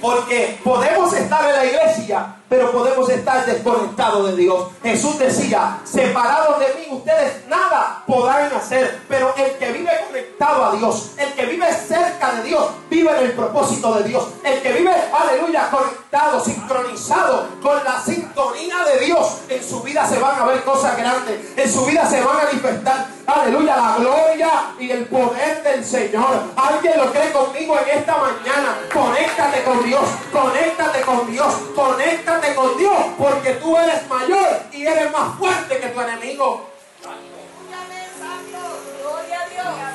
[0.00, 4.68] Porque podemos estar en la iglesia, pero podemos estar desconectados de Dios.
[4.82, 10.76] Jesús decía, separados de mí ustedes nada podrán hacer, pero el que vive conectado a
[10.76, 14.28] Dios, el que vive cerca de Dios, vive en el propósito de Dios.
[14.44, 20.18] El que vive, aleluya, conectado, sincronizado con la sintonía de Dios, en su vida se
[20.18, 24.50] van a ver cosas grandes, en su vida se van a manifestar, aleluya, la gloria
[24.78, 26.42] y el poder del Señor.
[26.54, 28.78] ¿Alguien lo cree conmigo en esta mañana?
[28.92, 35.10] Conéctate con Dios, conéctate con Dios, conéctate con Dios, porque tú eres mayor y eres
[35.12, 36.68] más fuerte que tu enemigo.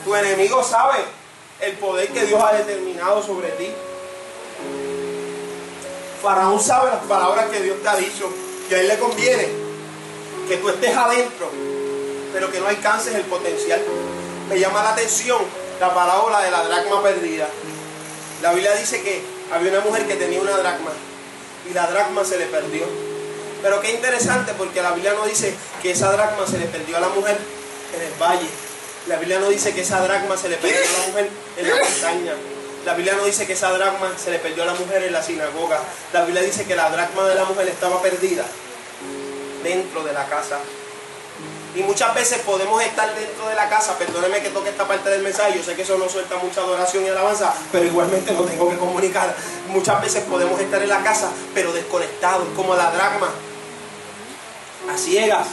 [0.04, 1.00] Tu enemigo sabe
[1.60, 3.70] el poder que Dios ha determinado sobre ti.
[6.22, 8.32] Faraón sabe las palabras que Dios te ha dicho,
[8.70, 9.48] que a él le conviene
[10.48, 11.52] que tú estés adentro,
[12.32, 13.82] pero que no alcances el potencial.
[14.50, 15.40] Me llama la atención
[15.80, 17.48] la parábola de la dracma perdida.
[18.42, 19.22] La Biblia dice que
[19.54, 20.92] había una mujer que tenía una dracma
[21.70, 22.86] y la dracma se le perdió.
[23.62, 27.00] Pero qué interesante porque la Biblia no dice que esa dracma se le perdió a
[27.00, 27.38] la mujer
[27.96, 28.48] en el valle.
[29.08, 31.76] La Biblia no dice que esa dracma se le perdió a la mujer en la
[31.76, 32.34] montaña.
[32.86, 35.22] La Biblia no dice que esa dracma se le perdió a la mujer en la
[35.22, 35.80] sinagoga.
[36.14, 38.46] La Biblia dice que la dracma de la mujer estaba perdida
[39.64, 40.60] dentro de la casa.
[41.76, 45.22] Y muchas veces podemos estar dentro de la casa, perdóneme que toque esta parte del
[45.22, 48.70] mensaje, yo sé que eso no suelta mucha adoración y alabanza, pero igualmente lo tengo
[48.70, 49.36] que comunicar.
[49.68, 53.30] Muchas veces podemos estar en la casa, pero desconectados, como la dracma,
[54.92, 55.48] a ciegas,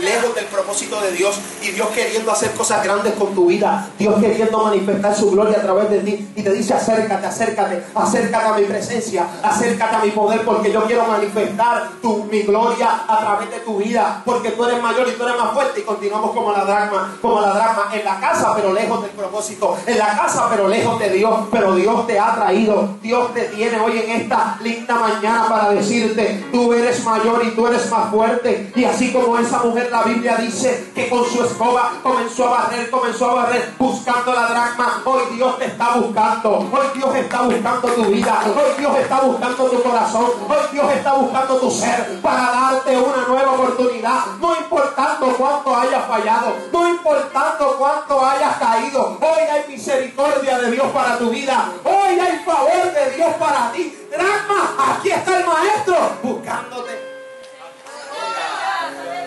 [0.00, 4.20] lejos del propósito de Dios y Dios queriendo hacer cosas grandes con tu vida, Dios
[4.20, 8.52] queriendo manifestar su gloria a través de ti y te dice acércate, acércate, acércate a
[8.52, 11.90] mi presencia, acércate a mi poder porque yo quiero manifestar
[12.30, 15.52] mi gloria a través de tu vida porque tú eres mayor y tú eres más
[15.52, 19.10] fuerte y continuamos como la drama, como la drama en la casa pero lejos del
[19.10, 23.42] propósito, en la casa pero lejos de Dios, pero Dios te ha traído, Dios te
[23.44, 28.10] tiene hoy en esta linda mañana para decirte, tú eres mayor y tú eres más
[28.10, 32.62] fuerte y así como esa mujer la Biblia dice que con su escoba comenzó a
[32.62, 35.02] barrer, comenzó a barrer buscando la dracma.
[35.04, 36.58] Hoy Dios te está buscando.
[36.58, 38.40] Hoy Dios está buscando tu vida.
[38.46, 40.30] Hoy Dios está buscando tu corazón.
[40.48, 44.26] Hoy Dios está buscando tu ser para darte una nueva oportunidad.
[44.40, 46.52] No importando cuánto hayas fallado.
[46.72, 49.18] No importando cuánto hayas caído.
[49.20, 51.70] Hoy hay misericordia de Dios para tu vida.
[51.84, 53.96] Hoy hay favor de Dios para ti.
[54.10, 57.15] Dracma, aquí está el maestro buscándote.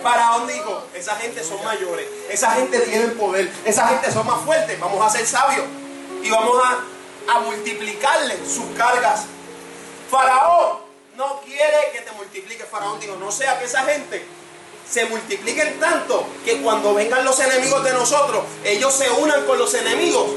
[0.01, 4.79] Faraón dijo, esa gente son mayores, esa gente tiene poder, esa gente son más fuertes,
[4.79, 5.65] vamos a ser sabios
[6.23, 9.25] y vamos a, a multiplicarle sus cargas.
[10.09, 10.79] Faraón
[11.15, 12.63] no quiere que te multiplique.
[12.63, 14.25] Faraón dijo, no sea que esa gente
[14.89, 19.73] se multipliquen tanto que cuando vengan los enemigos de nosotros, ellos se unan con los
[19.73, 20.31] enemigos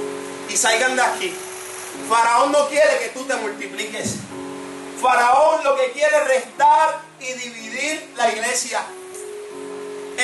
[0.49, 1.35] y salgan de aquí.
[2.09, 4.17] Faraón no quiere que tú te multipliques.
[5.01, 8.85] Faraón lo que quiere es restar y dividir la iglesia.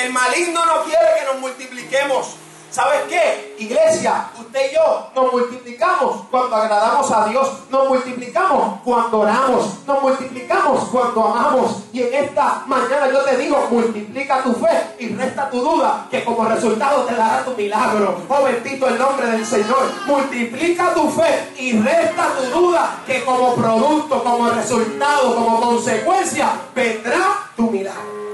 [0.09, 2.33] El maligno no quiere que nos multipliquemos.
[2.71, 3.55] ¿Sabes qué?
[3.59, 10.01] Iglesia, usted y yo nos multiplicamos cuando agradamos a Dios, nos multiplicamos cuando oramos, nos
[10.01, 11.83] multiplicamos cuando amamos.
[11.93, 16.25] Y en esta mañana yo te digo, multiplica tu fe y resta tu duda, que
[16.25, 18.23] como resultado te dará tu milagro.
[18.29, 19.91] Oh bendito el nombre del Señor.
[20.07, 27.51] Multiplica tu fe y resta tu duda, que como producto, como resultado, como consecuencia, vendrá
[27.55, 28.28] tu milagro.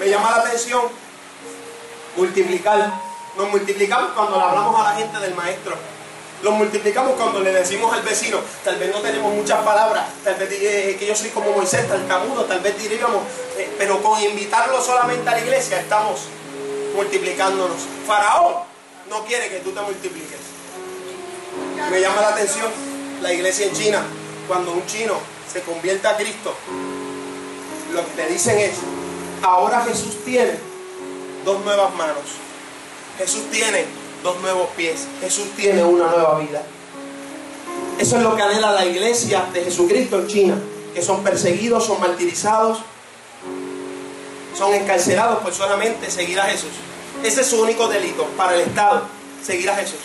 [0.00, 0.80] Me llama la atención
[2.16, 2.90] multiplicar.
[3.36, 5.76] Nos multiplicamos cuando le hablamos a la gente del maestro.
[6.42, 10.50] Los multiplicamos cuando le decimos al vecino, tal vez no tenemos muchas palabras, tal vez
[10.52, 13.22] eh, que yo soy como Moisés, camudo, tal vez diríamos,
[13.58, 16.20] eh, pero con invitarlo solamente a la iglesia estamos
[16.96, 17.76] multiplicándonos.
[18.06, 18.54] Faraón
[19.10, 20.40] no quiere que tú te multipliques.
[21.90, 22.72] Me llama la atención
[23.20, 24.02] la iglesia en China,
[24.48, 25.20] cuando un chino
[25.52, 26.54] se convierte a Cristo,
[27.92, 28.72] lo que te dicen es,
[29.42, 30.58] ahora Jesús tiene
[31.44, 32.24] dos nuevas manos.
[33.18, 33.84] Jesús tiene
[34.22, 35.06] dos nuevos pies.
[35.20, 36.62] Jesús tiene una nueva vida.
[37.98, 40.58] Eso es lo que anhela la iglesia de Jesucristo en China,
[40.94, 42.78] que son perseguidos, son martirizados,
[44.56, 46.70] son encarcelados por solamente seguir a Jesús.
[47.22, 49.02] Ese es su único delito para el Estado,
[49.44, 49.98] seguir a Jesús.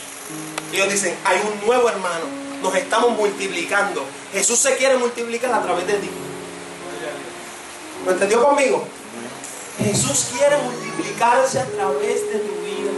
[0.73, 2.25] Ellos dicen, hay un nuevo hermano,
[2.61, 4.03] nos estamos multiplicando.
[4.33, 6.09] Jesús se quiere multiplicar a través de ti.
[8.05, 8.85] ¿Lo entendió conmigo?
[9.77, 12.91] Jesús quiere multiplicarse a través de tu vida.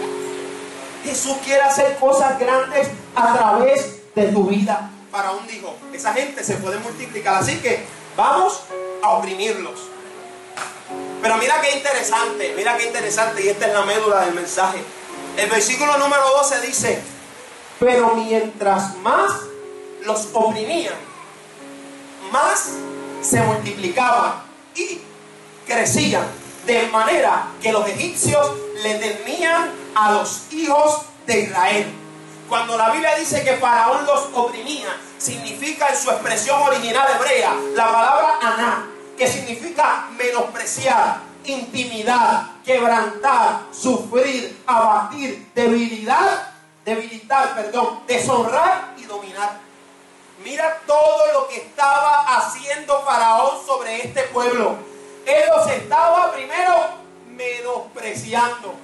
[1.04, 4.92] Jesús quiere hacer cosas grandes a través de tu vida.
[5.12, 7.84] Faraón dijo, esa gente se puede multiplicar, así que
[8.16, 8.62] vamos
[9.02, 9.80] a oprimirlos.
[11.22, 14.80] Pero mira qué interesante, mira qué interesante, y esta es la médula del mensaje.
[15.38, 17.02] El versículo número 12 dice,
[17.80, 19.32] pero mientras más
[20.04, 20.96] los oprimían,
[22.32, 22.70] más
[23.22, 24.44] se multiplicaban
[24.76, 25.00] y
[25.66, 26.26] crecían
[26.68, 28.52] de manera que los egipcios
[28.84, 31.94] le temían a los hijos de Israel.
[32.50, 37.86] Cuando la Biblia dice que Faraón los oprimía, significa en su expresión original hebrea la
[37.86, 46.54] palabra aná, que significa menospreciar, intimidar, quebrantar, sufrir, abatir, debilidad,
[46.84, 49.58] debilitar, perdón, deshonrar y dominar.
[50.44, 54.87] Mira todo lo que estaba haciendo Faraón sobre este pueblo
[55.28, 56.74] él los estaba primero
[57.30, 58.76] menospreciando.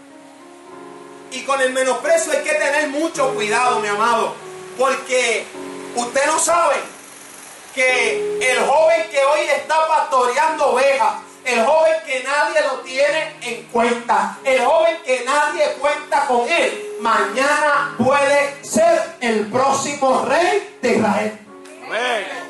[1.32, 4.36] Y con el menosprecio hay que tener mucho cuidado, mi amado.
[4.78, 5.46] Porque
[5.96, 6.76] usted no sabe
[7.74, 11.14] que el joven que hoy está pastoreando ovejas,
[11.46, 16.98] el joven que nadie lo tiene en cuenta, el joven que nadie cuenta con él,
[17.02, 21.40] mañana puede ser el próximo rey de Israel.
[21.86, 22.43] Amén.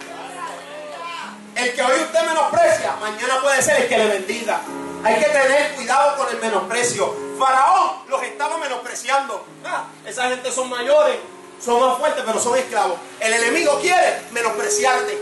[1.56, 4.62] El que hoy usted menosprecia, mañana puede ser el que le bendiga.
[5.04, 7.16] Hay que tener cuidado con el menosprecio.
[7.38, 9.46] Faraón los estaba menospreciando.
[9.66, 11.18] Ah, esa gente son mayores,
[11.64, 12.98] son más fuertes, pero son esclavos.
[13.20, 15.18] El enemigo quiere menospreciarte.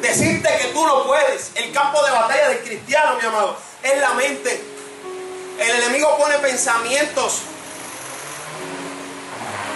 [0.00, 1.50] Decirte que tú no puedes.
[1.54, 4.64] El campo de batalla del cristiano, mi amado, es la mente.
[5.58, 7.40] El enemigo pone pensamientos.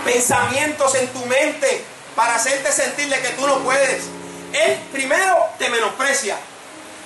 [0.04, 4.04] Pensamientos en tu mente para hacerte sentirle que tú no puedes.
[4.52, 6.36] Él primero te menosprecia,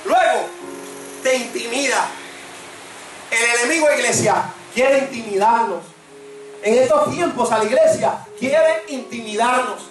[0.05, 0.49] luego
[1.23, 2.07] te intimida.
[3.31, 5.81] El enemigo iglesia quiere intimidarnos.
[6.63, 9.83] En estos tiempos a la iglesia quiere intimidarnos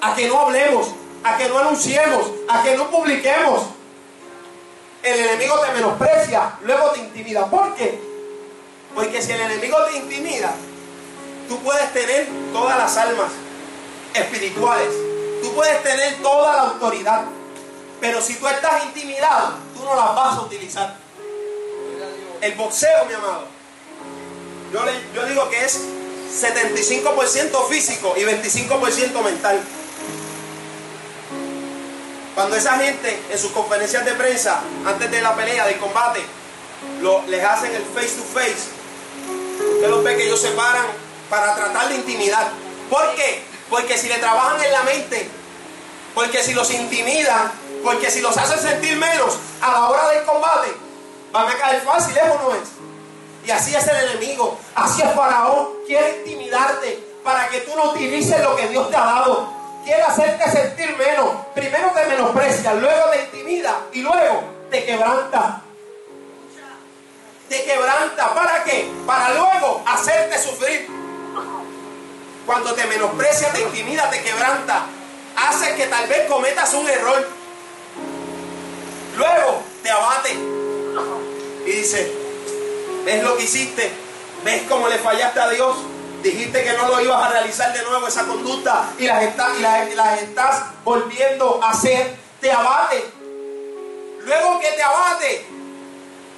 [0.00, 0.88] a que no hablemos,
[1.24, 3.64] a que no anunciemos, a que no publiquemos.
[5.02, 7.46] El enemigo te menosprecia, luego te intimida.
[7.46, 8.00] ¿Por qué?
[8.94, 10.54] Porque si el enemigo te intimida,
[11.48, 13.30] tú puedes tener todas las almas
[14.14, 15.07] espirituales
[15.42, 17.24] Tú puedes tener toda la autoridad,
[18.00, 20.96] pero si tú estás intimidado, tú no las vas a utilizar.
[22.40, 23.46] El boxeo, mi amado,
[24.72, 24.80] yo,
[25.14, 25.80] yo digo que es
[26.40, 29.60] 75% físico y 25% mental.
[32.34, 36.20] Cuando esa gente en sus conferencias de prensa, antes de la pelea, del combate,
[37.00, 38.68] lo, les hacen el face to face,
[39.74, 40.86] usted los ve que ellos se paran
[41.28, 42.52] para tratar de intimidar.
[42.88, 43.42] ¿Por qué?
[43.70, 45.28] Porque si le trabajan en la mente,
[46.14, 47.52] porque si los intimidan,
[47.84, 50.74] porque si los hacen sentir menos a la hora del combate,
[51.32, 52.68] van a caer fácil, ¿es o no es?
[53.44, 58.42] Y así es el enemigo, así es Faraón, quiere intimidarte para que tú no utilices
[58.42, 59.52] lo que Dios te ha dado.
[59.84, 61.30] Quiere hacerte sentir menos.
[61.54, 65.62] Primero te menosprecia, luego te intimida y luego te quebranta.
[67.48, 68.90] Te quebranta, ¿para qué?
[69.06, 70.97] Para luego hacerte sufrir.
[72.48, 74.86] Cuando te menosprecia, te intimida, te quebranta.
[75.36, 77.28] hace que tal vez cometas un error.
[79.18, 80.32] Luego te abate
[81.66, 82.10] y dice,
[83.04, 83.92] ¿ves lo que hiciste?
[84.44, 85.76] ¿Ves cómo le fallaste a Dios?
[86.22, 89.24] Dijiste que no lo ibas a realizar de nuevo esa conducta y las,
[89.90, 92.16] y las estás volviendo a hacer.
[92.40, 93.04] Te abate.
[94.24, 95.46] Luego que te abate,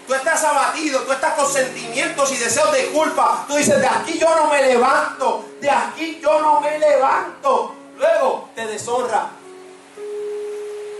[0.08, 3.44] tú estás abatido, tú estás con sentimientos y deseos de culpa.
[3.46, 7.74] Tú dices, de aquí yo no me levanto, de aquí yo no me levanto.
[7.98, 9.30] Luego te deshonra.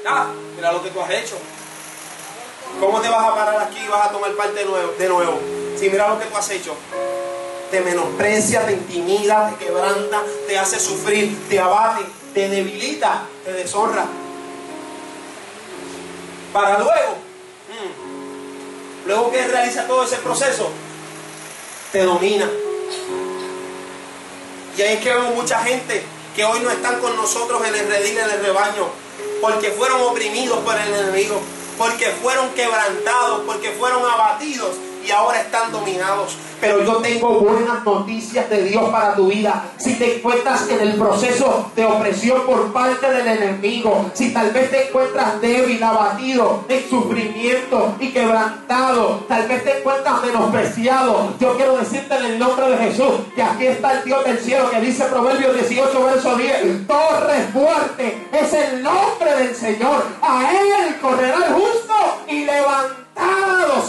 [0.07, 1.37] Ah, mira lo que tú has hecho.
[2.79, 4.93] ¿Cómo te vas a parar aquí y vas a tomar parte de nuevo?
[4.99, 5.41] De nuevo?
[5.79, 6.75] Si mira lo que tú has hecho.
[7.71, 12.05] Te menosprecia, te intimida, te quebranta, te hace sufrir, te abate,
[12.35, 14.07] te debilita, te deshonra.
[16.53, 17.17] Para luego,
[17.69, 20.71] mm, luego que realiza todo ese proceso,
[21.93, 22.51] te domina.
[24.81, 26.03] Y ahí es que vemos mucha gente
[26.35, 28.89] que hoy no están con nosotros en el redil, en el rebaño,
[29.43, 31.39] porque fueron oprimidos por el enemigo
[31.81, 34.77] porque fueron quebrantados, porque fueron abatidos
[35.07, 36.37] y ahora están dominados.
[36.61, 39.71] Pero yo tengo buenas noticias de Dios para tu vida.
[39.79, 44.71] Si te encuentras en el proceso de opresión por parte del enemigo, si tal vez
[44.71, 51.79] te encuentras débil, abatido, en sufrimiento y quebrantado, tal vez te encuentras menospreciado, yo quiero
[51.79, 55.05] decirte en el nombre de Jesús que aquí está el Dios del cielo que dice
[55.05, 60.05] Proverbios 18, verso 10, torre fuerte es el nombre del Señor.
[60.23, 61.95] A él correrá el justo
[62.29, 63.10] y levantará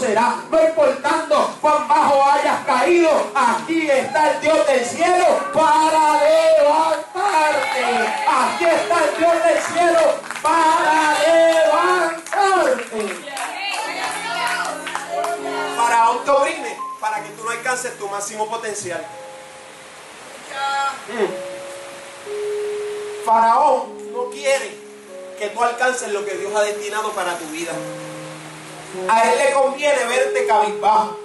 [0.02, 7.84] será, no importando cuán bajo hayas caído, aquí está el Dios del cielo para levantarte.
[8.26, 10.00] Aquí está el Dios del cielo
[10.42, 13.02] para levantarte.
[15.76, 19.04] Para oprime, para que tú no alcances tu máximo potencial.
[21.08, 21.26] Mm.
[23.24, 24.76] Faraón no quiere
[25.38, 27.72] que tú alcances lo que Dios ha destinado para tu vida.
[29.08, 31.18] A él le conviene verte cabizbajo.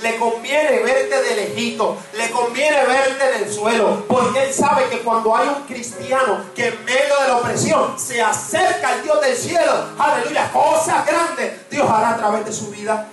[0.00, 4.98] Le conviene verte de lejito, le conviene verte en el suelo, porque él sabe que
[4.98, 9.36] cuando hay un cristiano que en medio de la opresión se acerca al Dios del
[9.36, 13.08] cielo, aleluya, cosas grandes Dios hará a través de su vida.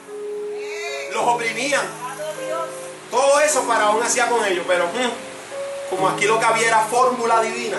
[1.13, 1.85] Los oprimían.
[3.11, 6.79] Todo eso para aún hacía con ellos, pero mm, como aquí lo que había era
[6.85, 7.77] fórmula divina,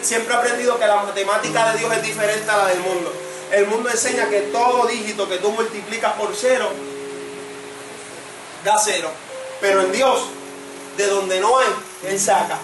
[0.00, 3.12] siempre he aprendido que la matemática de Dios es diferente a la del mundo.
[3.54, 6.68] El mundo enseña que todo dígito que tú multiplicas por cero
[8.64, 9.08] da cero.
[9.60, 10.24] Pero en Dios,
[10.96, 11.68] de donde no hay,
[12.08, 12.58] Él saca.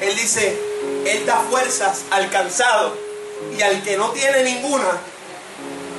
[0.00, 0.58] Él dice,
[1.06, 2.94] Él da fuerzas al cansado
[3.56, 4.98] y al que no tiene ninguna,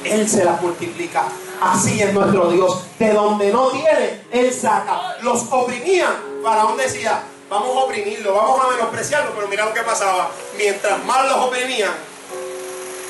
[0.03, 1.23] Él se las multiplica.
[1.59, 2.83] Así es nuestro Dios.
[2.99, 5.17] De donde no tiene, Él saca.
[5.21, 6.13] Los oprimían.
[6.43, 10.29] Faraón decía, vamos a oprimirlo, vamos a menospreciarlo, pero mira lo que pasaba.
[10.55, 11.93] Mientras más los oprimían,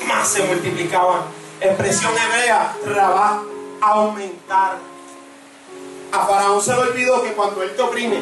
[0.04, 1.22] más se multiplicaban.
[1.60, 3.42] Expresión hebrea, rabá,
[3.80, 4.78] aumentar.
[6.12, 8.18] A Faraón se le olvidó que cuando él te oprime,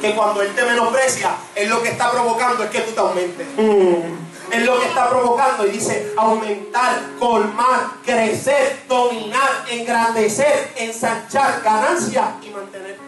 [0.00, 3.46] que cuando él te menosprecia, él lo que está provocando es que tú te aumentes.
[3.56, 4.52] Mm.
[4.52, 12.50] Es lo que está provocando y dice aumentar, colmar, crecer, dominar, engrandecer, ensanchar, ganancia y
[12.50, 12.98] mantener.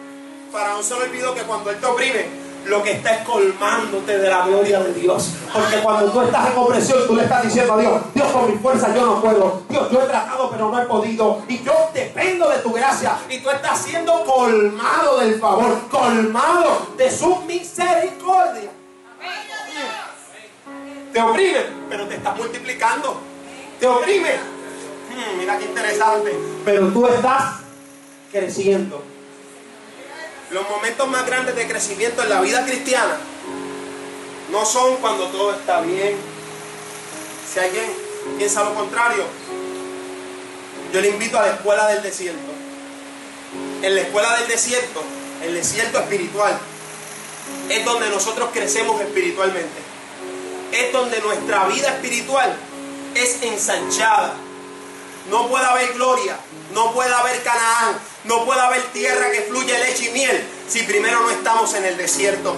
[0.51, 4.29] Faraón se le olvidó que cuando él te oprime, lo que está es colmándote de
[4.29, 5.33] la gloria de Dios.
[5.53, 8.57] Porque cuando tú estás en opresión, tú le estás diciendo a Dios, Dios con mi
[8.57, 9.63] fuerza yo no puedo.
[9.69, 11.41] Dios, yo he tratado pero no he podido.
[11.47, 13.17] Y yo dependo de tu gracia.
[13.29, 18.69] Y tú estás siendo colmado del favor, colmado de su misericordia.
[21.13, 23.17] Te oprimen, pero te estás multiplicando.
[23.79, 24.35] Te oprimen.
[24.35, 26.37] Hmm, mira qué interesante.
[26.65, 27.61] Pero tú estás
[28.31, 29.16] creciendo.
[30.51, 33.17] Los momentos más grandes de crecimiento en la vida cristiana
[34.49, 36.15] no son cuando todo está bien.
[37.51, 37.85] Si alguien
[38.37, 39.25] piensa lo contrario,
[40.93, 42.51] yo le invito a la escuela del desierto.
[43.81, 45.03] En la escuela del desierto,
[45.43, 46.57] el desierto espiritual,
[47.69, 49.81] es donde nosotros crecemos espiritualmente.
[50.71, 52.55] Es donde nuestra vida espiritual
[53.15, 54.33] es ensanchada.
[55.29, 56.37] No puede haber gloria,
[56.73, 61.21] no puede haber Canaán, no puede haber tierra que fluya leche y miel si primero
[61.21, 62.55] no estamos en el desierto.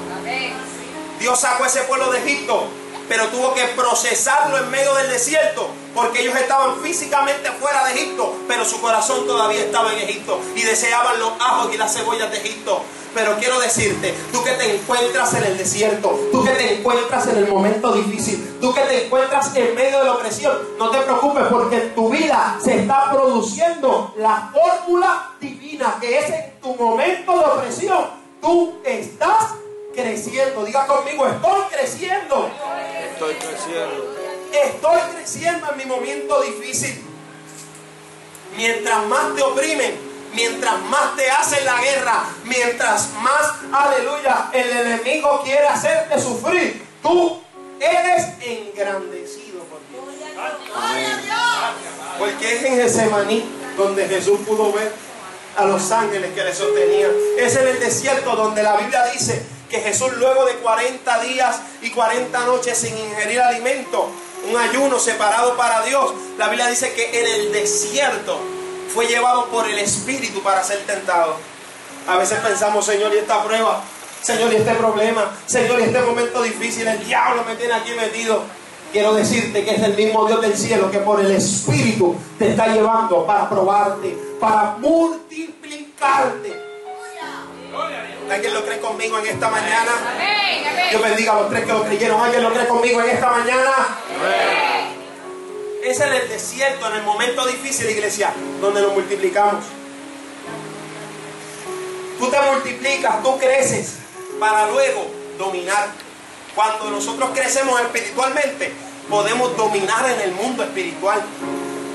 [1.19, 2.67] Dios sacó a ese pueblo de Egipto,
[3.07, 8.35] pero tuvo que procesarlo en medio del desierto, porque ellos estaban físicamente fuera de Egipto,
[8.47, 12.37] pero su corazón todavía estaba en Egipto y deseaban los ajos y las cebollas de
[12.37, 12.81] Egipto.
[13.13, 17.37] Pero quiero decirte, tú que te encuentras en el desierto, tú que te encuentras en
[17.37, 21.45] el momento difícil, tú que te encuentras en medio de la opresión, no te preocupes
[21.49, 25.28] porque en tu vida se está produciendo la fórmula
[25.95, 28.09] que es en tu momento de opresión.
[28.41, 29.53] Tú estás
[29.93, 30.63] creciendo.
[30.65, 32.51] Diga conmigo, estoy creciendo.
[33.11, 34.15] Estoy creciendo.
[34.51, 37.05] Estoy creciendo en mi momento difícil.
[38.57, 39.99] Mientras más te oprimen,
[40.33, 47.41] mientras más te hacen la guerra, mientras más, aleluya, el enemigo quiere hacerte sufrir, tú
[47.79, 50.03] eres engrandecido por Dios.
[52.17, 53.45] Porque es en Getsemaní
[53.77, 54.91] donde Jesús pudo ver
[55.59, 57.11] a los ángeles que le sostenían.
[57.37, 61.89] Es en el desierto donde la Biblia dice que Jesús luego de 40 días y
[61.89, 64.09] 40 noches sin ingerir alimento,
[64.49, 68.39] un ayuno separado para Dios, la Biblia dice que en el desierto
[68.93, 71.35] fue llevado por el Espíritu para ser tentado.
[72.07, 73.83] A veces pensamos, Señor, y esta prueba,
[74.21, 78.43] Señor, y este problema, Señor, y este momento difícil, el diablo me tiene aquí metido.
[78.93, 82.67] Quiero decirte que es el mismo Dios del cielo que por el Espíritu te está
[82.67, 86.69] llevando para probarte, para multiplicarte.
[88.31, 89.91] ¿Alguien lo cree conmigo en esta mañana?
[90.89, 92.21] Dios bendiga a los tres que lo creyeron.
[92.21, 93.71] ¿Alguien lo cree conmigo en esta mañana?
[95.83, 99.65] Es en el desierto, en el momento difícil, iglesia, donde lo multiplicamos.
[102.19, 103.97] Tú te multiplicas, tú creces
[104.39, 105.87] para luego dominar.
[106.53, 108.73] Cuando nosotros crecemos espiritualmente,
[109.09, 111.21] podemos dominar en el mundo espiritual.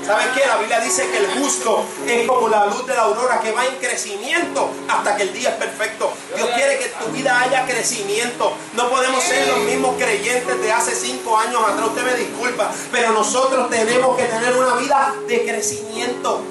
[0.05, 0.45] ¿Sabes qué?
[0.45, 3.65] La Biblia dice que el justo es como la luz de la aurora que va
[3.65, 6.13] en crecimiento hasta que el día es perfecto.
[6.35, 8.53] Dios quiere que tu vida haya crecimiento.
[8.73, 11.87] No podemos ser los mismos creyentes de hace cinco años atrás.
[11.87, 16.41] Usted me disculpa, pero nosotros tenemos que tener una vida de crecimiento.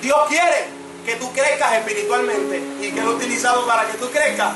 [0.00, 0.68] Dios quiere
[1.04, 4.54] que tú crezcas espiritualmente y que lo utilizado para que tú crezcas.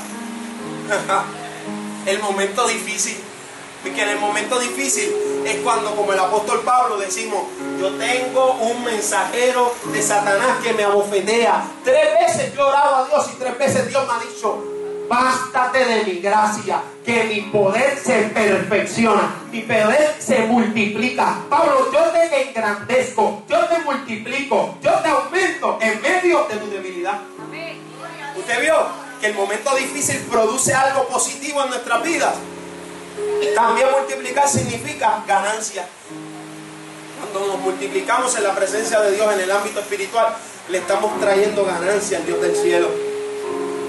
[2.05, 3.17] el momento difícil.
[3.81, 5.11] Porque en el momento difícil
[5.45, 7.43] es cuando, como el apóstol Pablo, decimos,
[7.79, 11.63] yo tengo un mensajero de Satanás que me abofetea.
[11.83, 14.63] Tres veces yo he orado a Dios y tres veces Dios me ha dicho,
[15.09, 21.39] bástate de mi gracia, que mi poder se perfecciona, mi poder se multiplica.
[21.49, 27.19] Pablo, yo te engrandezco, yo te multiplico, yo te aumento en medio de tu debilidad.
[28.37, 28.75] ¿Usted vio
[29.19, 32.35] que el momento difícil produce algo positivo en nuestras vidas?
[33.55, 35.85] También multiplicar significa ganancia.
[37.19, 40.35] Cuando nos multiplicamos en la presencia de Dios en el ámbito espiritual,
[40.69, 42.89] le estamos trayendo ganancia al Dios del cielo.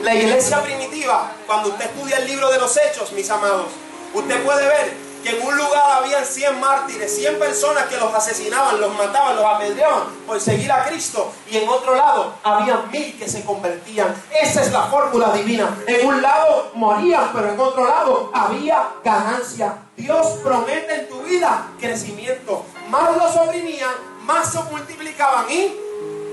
[0.02, 3.68] La iglesia primitiva, cuando usted estudia el libro de los hechos, mis amados,
[4.12, 4.92] usted puede ver
[5.22, 9.44] que en un lugar habían 100 mártires, 100 personas que los asesinaban, los mataban, los
[9.44, 11.32] apedreaban por seguir a Cristo.
[11.50, 14.14] Y en otro lado había mil que se convertían.
[14.40, 15.76] Esa es la fórmula divina.
[15.86, 19.76] En un lado morían, pero en otro lado había ganancia.
[19.96, 22.64] Dios promete en tu vida crecimiento.
[22.88, 23.94] Más los oprimían,
[24.24, 25.76] más se multiplicaban y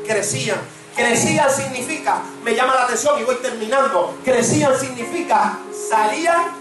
[0.07, 0.59] crecían.
[0.95, 4.15] Crecían significa, me llama la atención y voy terminando.
[4.25, 5.59] Crecían significa,
[5.89, 6.59] salían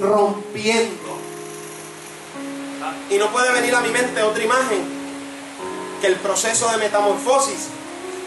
[0.00, 1.07] rompiendo.
[3.10, 4.98] Y no puede venir a mi mente otra imagen
[6.00, 7.68] que el proceso de metamorfosis,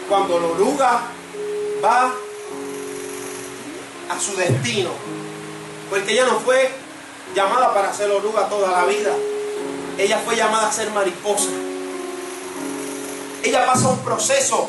[0.08, 1.02] cuando la oruga
[1.84, 2.12] va
[4.10, 4.90] a su destino.
[5.88, 6.70] Porque ella no fue
[7.34, 9.12] llamada para ser oruga toda la vida.
[9.98, 11.50] Ella fue llamada a ser mariposa.
[13.42, 14.68] Ella pasa un proceso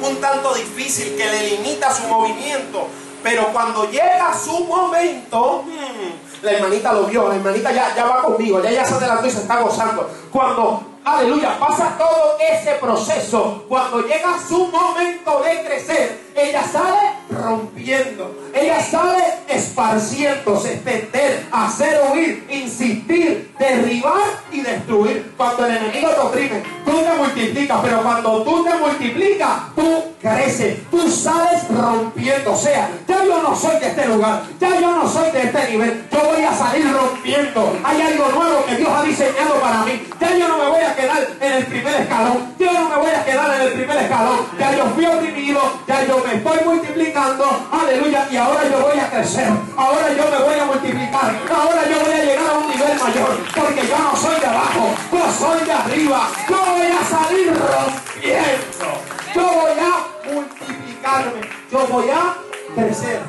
[0.00, 2.88] un tanto difícil que le limita su movimiento.
[3.22, 8.22] Pero cuando llega su momento, hmm, la hermanita lo vio, la hermanita ya, ya va
[8.22, 10.08] conmigo, ya ya se adelantó y se está gozando.
[10.30, 18.34] Cuando, aleluya, pasa todo ese proceso, cuando llega su momento de crecer, ella sale rompiendo,
[18.60, 25.32] ella sale esparciéndose, extender, hacer huir, insistir, derribar y destruir.
[25.36, 30.78] Cuando el enemigo te oprime, tú te multiplicas, pero cuando tú te multiplicas, tú creces,
[30.90, 32.52] tú sales rompiendo.
[32.52, 35.70] O sea, ya yo no soy de este lugar, ya yo no soy de este
[35.70, 37.76] nivel, yo voy a salir rompiendo.
[37.84, 40.02] Hay algo nuevo que Dios ha diseñado para mí.
[40.20, 43.10] Ya yo no me voy a quedar en el primer escalón, yo no me voy
[43.10, 44.38] a quedar en el primer escalón.
[44.58, 49.10] Ya yo fui oprimido, ya yo me estoy multiplicando, aleluya, y ahora yo voy a
[49.10, 52.98] crecer, ahora yo me voy a multiplicar, ahora yo voy a llegar a un nivel
[52.98, 57.48] mayor, porque yo no soy de abajo, yo soy de arriba, yo voy a salir
[57.48, 58.86] rompiendo,
[59.34, 61.40] yo voy a multiplicarme,
[61.70, 62.36] yo voy a
[62.74, 63.20] crecer.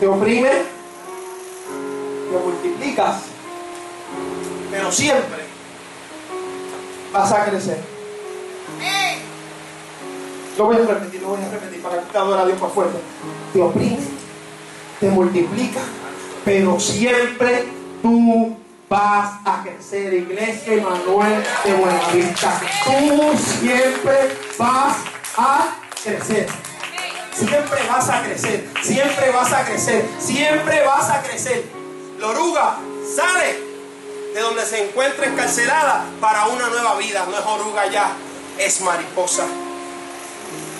[0.00, 0.50] Te oprime,
[2.30, 3.16] te multiplicas,
[4.70, 5.44] pero siempre
[7.12, 7.78] vas a crecer.
[10.58, 12.98] Lo voy a repetir, lo voy a repetir para que adore a Dios más fuerte.
[13.52, 13.98] Te oprime,
[15.00, 15.80] te multiplica,
[16.44, 17.68] pero siempre
[18.02, 18.56] tú
[18.88, 20.12] vas a crecer.
[20.12, 22.60] Iglesia Emanuel de Buenavista.
[22.84, 24.96] Tú siempre vas
[25.38, 26.48] a crecer.
[27.34, 31.64] siempre vas a crecer, siempre vas a crecer, siempre vas a crecer.
[32.20, 32.76] La oruga
[33.16, 33.58] sale
[34.34, 37.26] de donde se encuentra encarcelada para una nueva vida.
[37.30, 38.12] No es oruga ya,
[38.58, 39.46] es mariposa.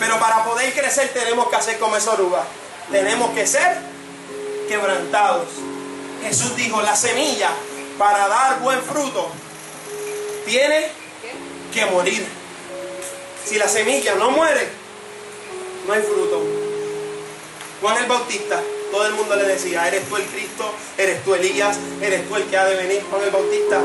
[0.02, 2.42] Pero para poder crecer tenemos que hacer como esa oruga.
[2.90, 3.78] Tenemos que ser
[4.68, 5.46] quebrantados.
[6.24, 7.50] Jesús dijo, la semilla
[7.96, 9.28] para dar buen fruto
[10.44, 10.88] tiene
[11.72, 12.26] que morir.
[13.46, 14.70] Si la semilla no muere,
[15.86, 16.42] no hay fruto.
[17.80, 21.76] Juan el Bautista, todo el mundo le decía, eres tú el Cristo, eres tú Elías,
[22.00, 23.04] eres tú el que ha de venir.
[23.08, 23.80] Juan el Bautista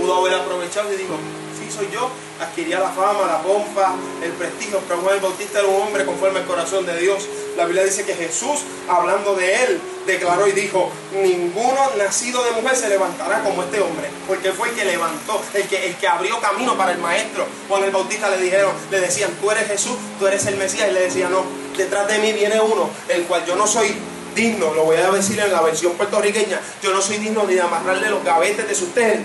[0.00, 1.14] pudo haber aprovechado y dijo,
[1.58, 2.10] sí soy yo,
[2.40, 6.40] adquiría la fama, la pompa, el prestigio, pero Juan el Bautista era un hombre conforme
[6.40, 7.26] al corazón de Dios.
[7.56, 12.76] La Biblia dice que Jesús, hablando de él, declaró y dijo, ninguno nacido de mujer
[12.76, 16.40] se levantará como este hombre, porque fue el que levantó, el que, el que abrió
[16.40, 17.46] camino para el maestro.
[17.68, 20.94] Juan el Bautista le dijeron, le decían, tú eres Jesús, tú eres el Mesías, y
[20.94, 21.44] le decía, no,
[21.76, 23.94] detrás de mí viene uno, el cual yo no soy
[24.34, 27.62] digno, lo voy a decir en la versión puertorriqueña, yo no soy digno ni de
[27.62, 29.20] amarrarle los gavetes de su usted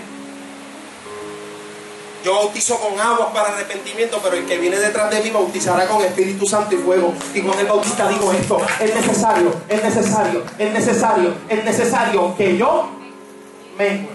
[2.24, 6.02] yo bautizo con aguas para arrepentimiento, pero el que viene detrás de mí bautizará con
[6.02, 7.12] Espíritu Santo y fuego.
[7.34, 12.56] Y con el bautista digo esto, es necesario, es necesario, es necesario, es necesario que
[12.56, 12.88] yo
[13.76, 14.14] me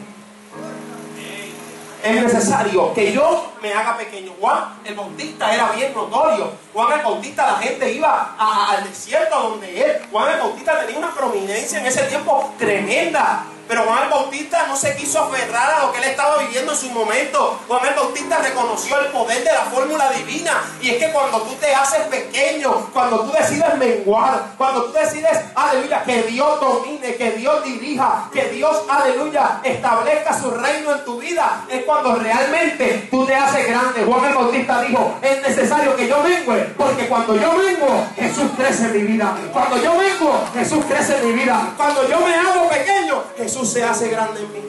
[2.01, 4.31] es necesario que yo me haga pequeño.
[4.39, 6.49] Juan el Bautista era bien notorio.
[6.73, 9.97] Juan el Bautista, la gente iba al desierto donde él.
[10.09, 13.45] Juan el Bautista tenía una prominencia en ese tiempo tremenda.
[13.69, 16.77] Pero Juan el Bautista no se quiso aferrar a lo que él estaba viviendo en
[16.77, 17.59] su momento.
[17.67, 20.63] Juan el Bautista reconoció el poder de la fórmula divina.
[20.81, 25.37] Y es que cuando tú te haces pequeño, cuando tú decides menguar, cuando tú decides,
[25.53, 31.19] aleluya, que Dios domine, que Dios dirija, que Dios, aleluya, establezca su reino en tu
[31.19, 34.03] vida, es cuando realmente tú te haces grande.
[34.03, 38.85] Juan el Bautista dijo, es necesario que yo mengue, porque cuando yo mengo, Jesús crece
[38.85, 39.37] en mi vida.
[39.53, 41.71] Cuando yo mengo, Jesús crece en mi vida.
[41.77, 44.59] Cuando yo me hago pequeño, Jesús Jesús se hace grande en mí.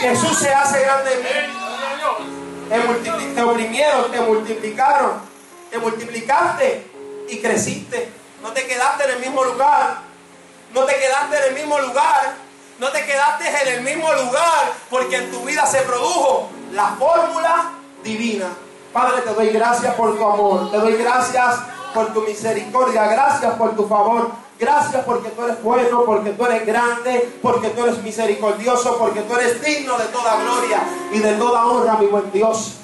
[0.00, 1.54] Jesús se hace grande en mí.
[3.34, 5.12] Te, oprimieron, te multiplicaron,
[5.68, 6.86] te multiplicaste
[7.28, 8.12] y creciste.
[8.40, 9.98] No te quedaste en el mismo lugar.
[10.72, 12.36] No te quedaste en el mismo lugar.
[12.78, 17.72] No te quedaste en el mismo lugar porque en tu vida se produjo la fórmula
[18.04, 18.46] divina.
[18.92, 20.70] Padre, te doy gracias por tu amor.
[20.70, 21.56] Te doy gracias
[21.92, 23.08] por tu misericordia.
[23.08, 24.30] Gracias por tu favor.
[24.58, 29.36] Gracias porque tú eres bueno, porque tú eres grande, porque tú eres misericordioso, porque tú
[29.36, 30.80] eres digno de toda gloria
[31.12, 32.74] y de toda honra, mi buen Dios.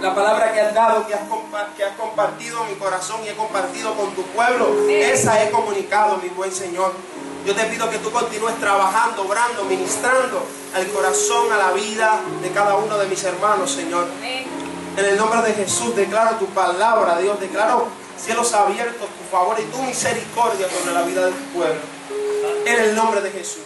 [0.00, 1.20] La palabra que has dado, que has,
[1.76, 6.28] que has compartido mi corazón y he compartido con tu pueblo, esa he comunicado, mi
[6.30, 6.92] buen Señor.
[7.46, 10.42] Yo te pido que tú continúes trabajando, obrando, ministrando
[10.74, 14.06] al corazón, a la vida de cada uno de mis hermanos, Señor.
[14.96, 17.38] En el nombre de Jesús declaro tu palabra, Dios.
[17.38, 17.86] Declaro
[18.24, 21.80] cielos abiertos, tu favor y tu misericordia sobre la vida de tu pueblo.
[22.64, 23.64] En el nombre de Jesús.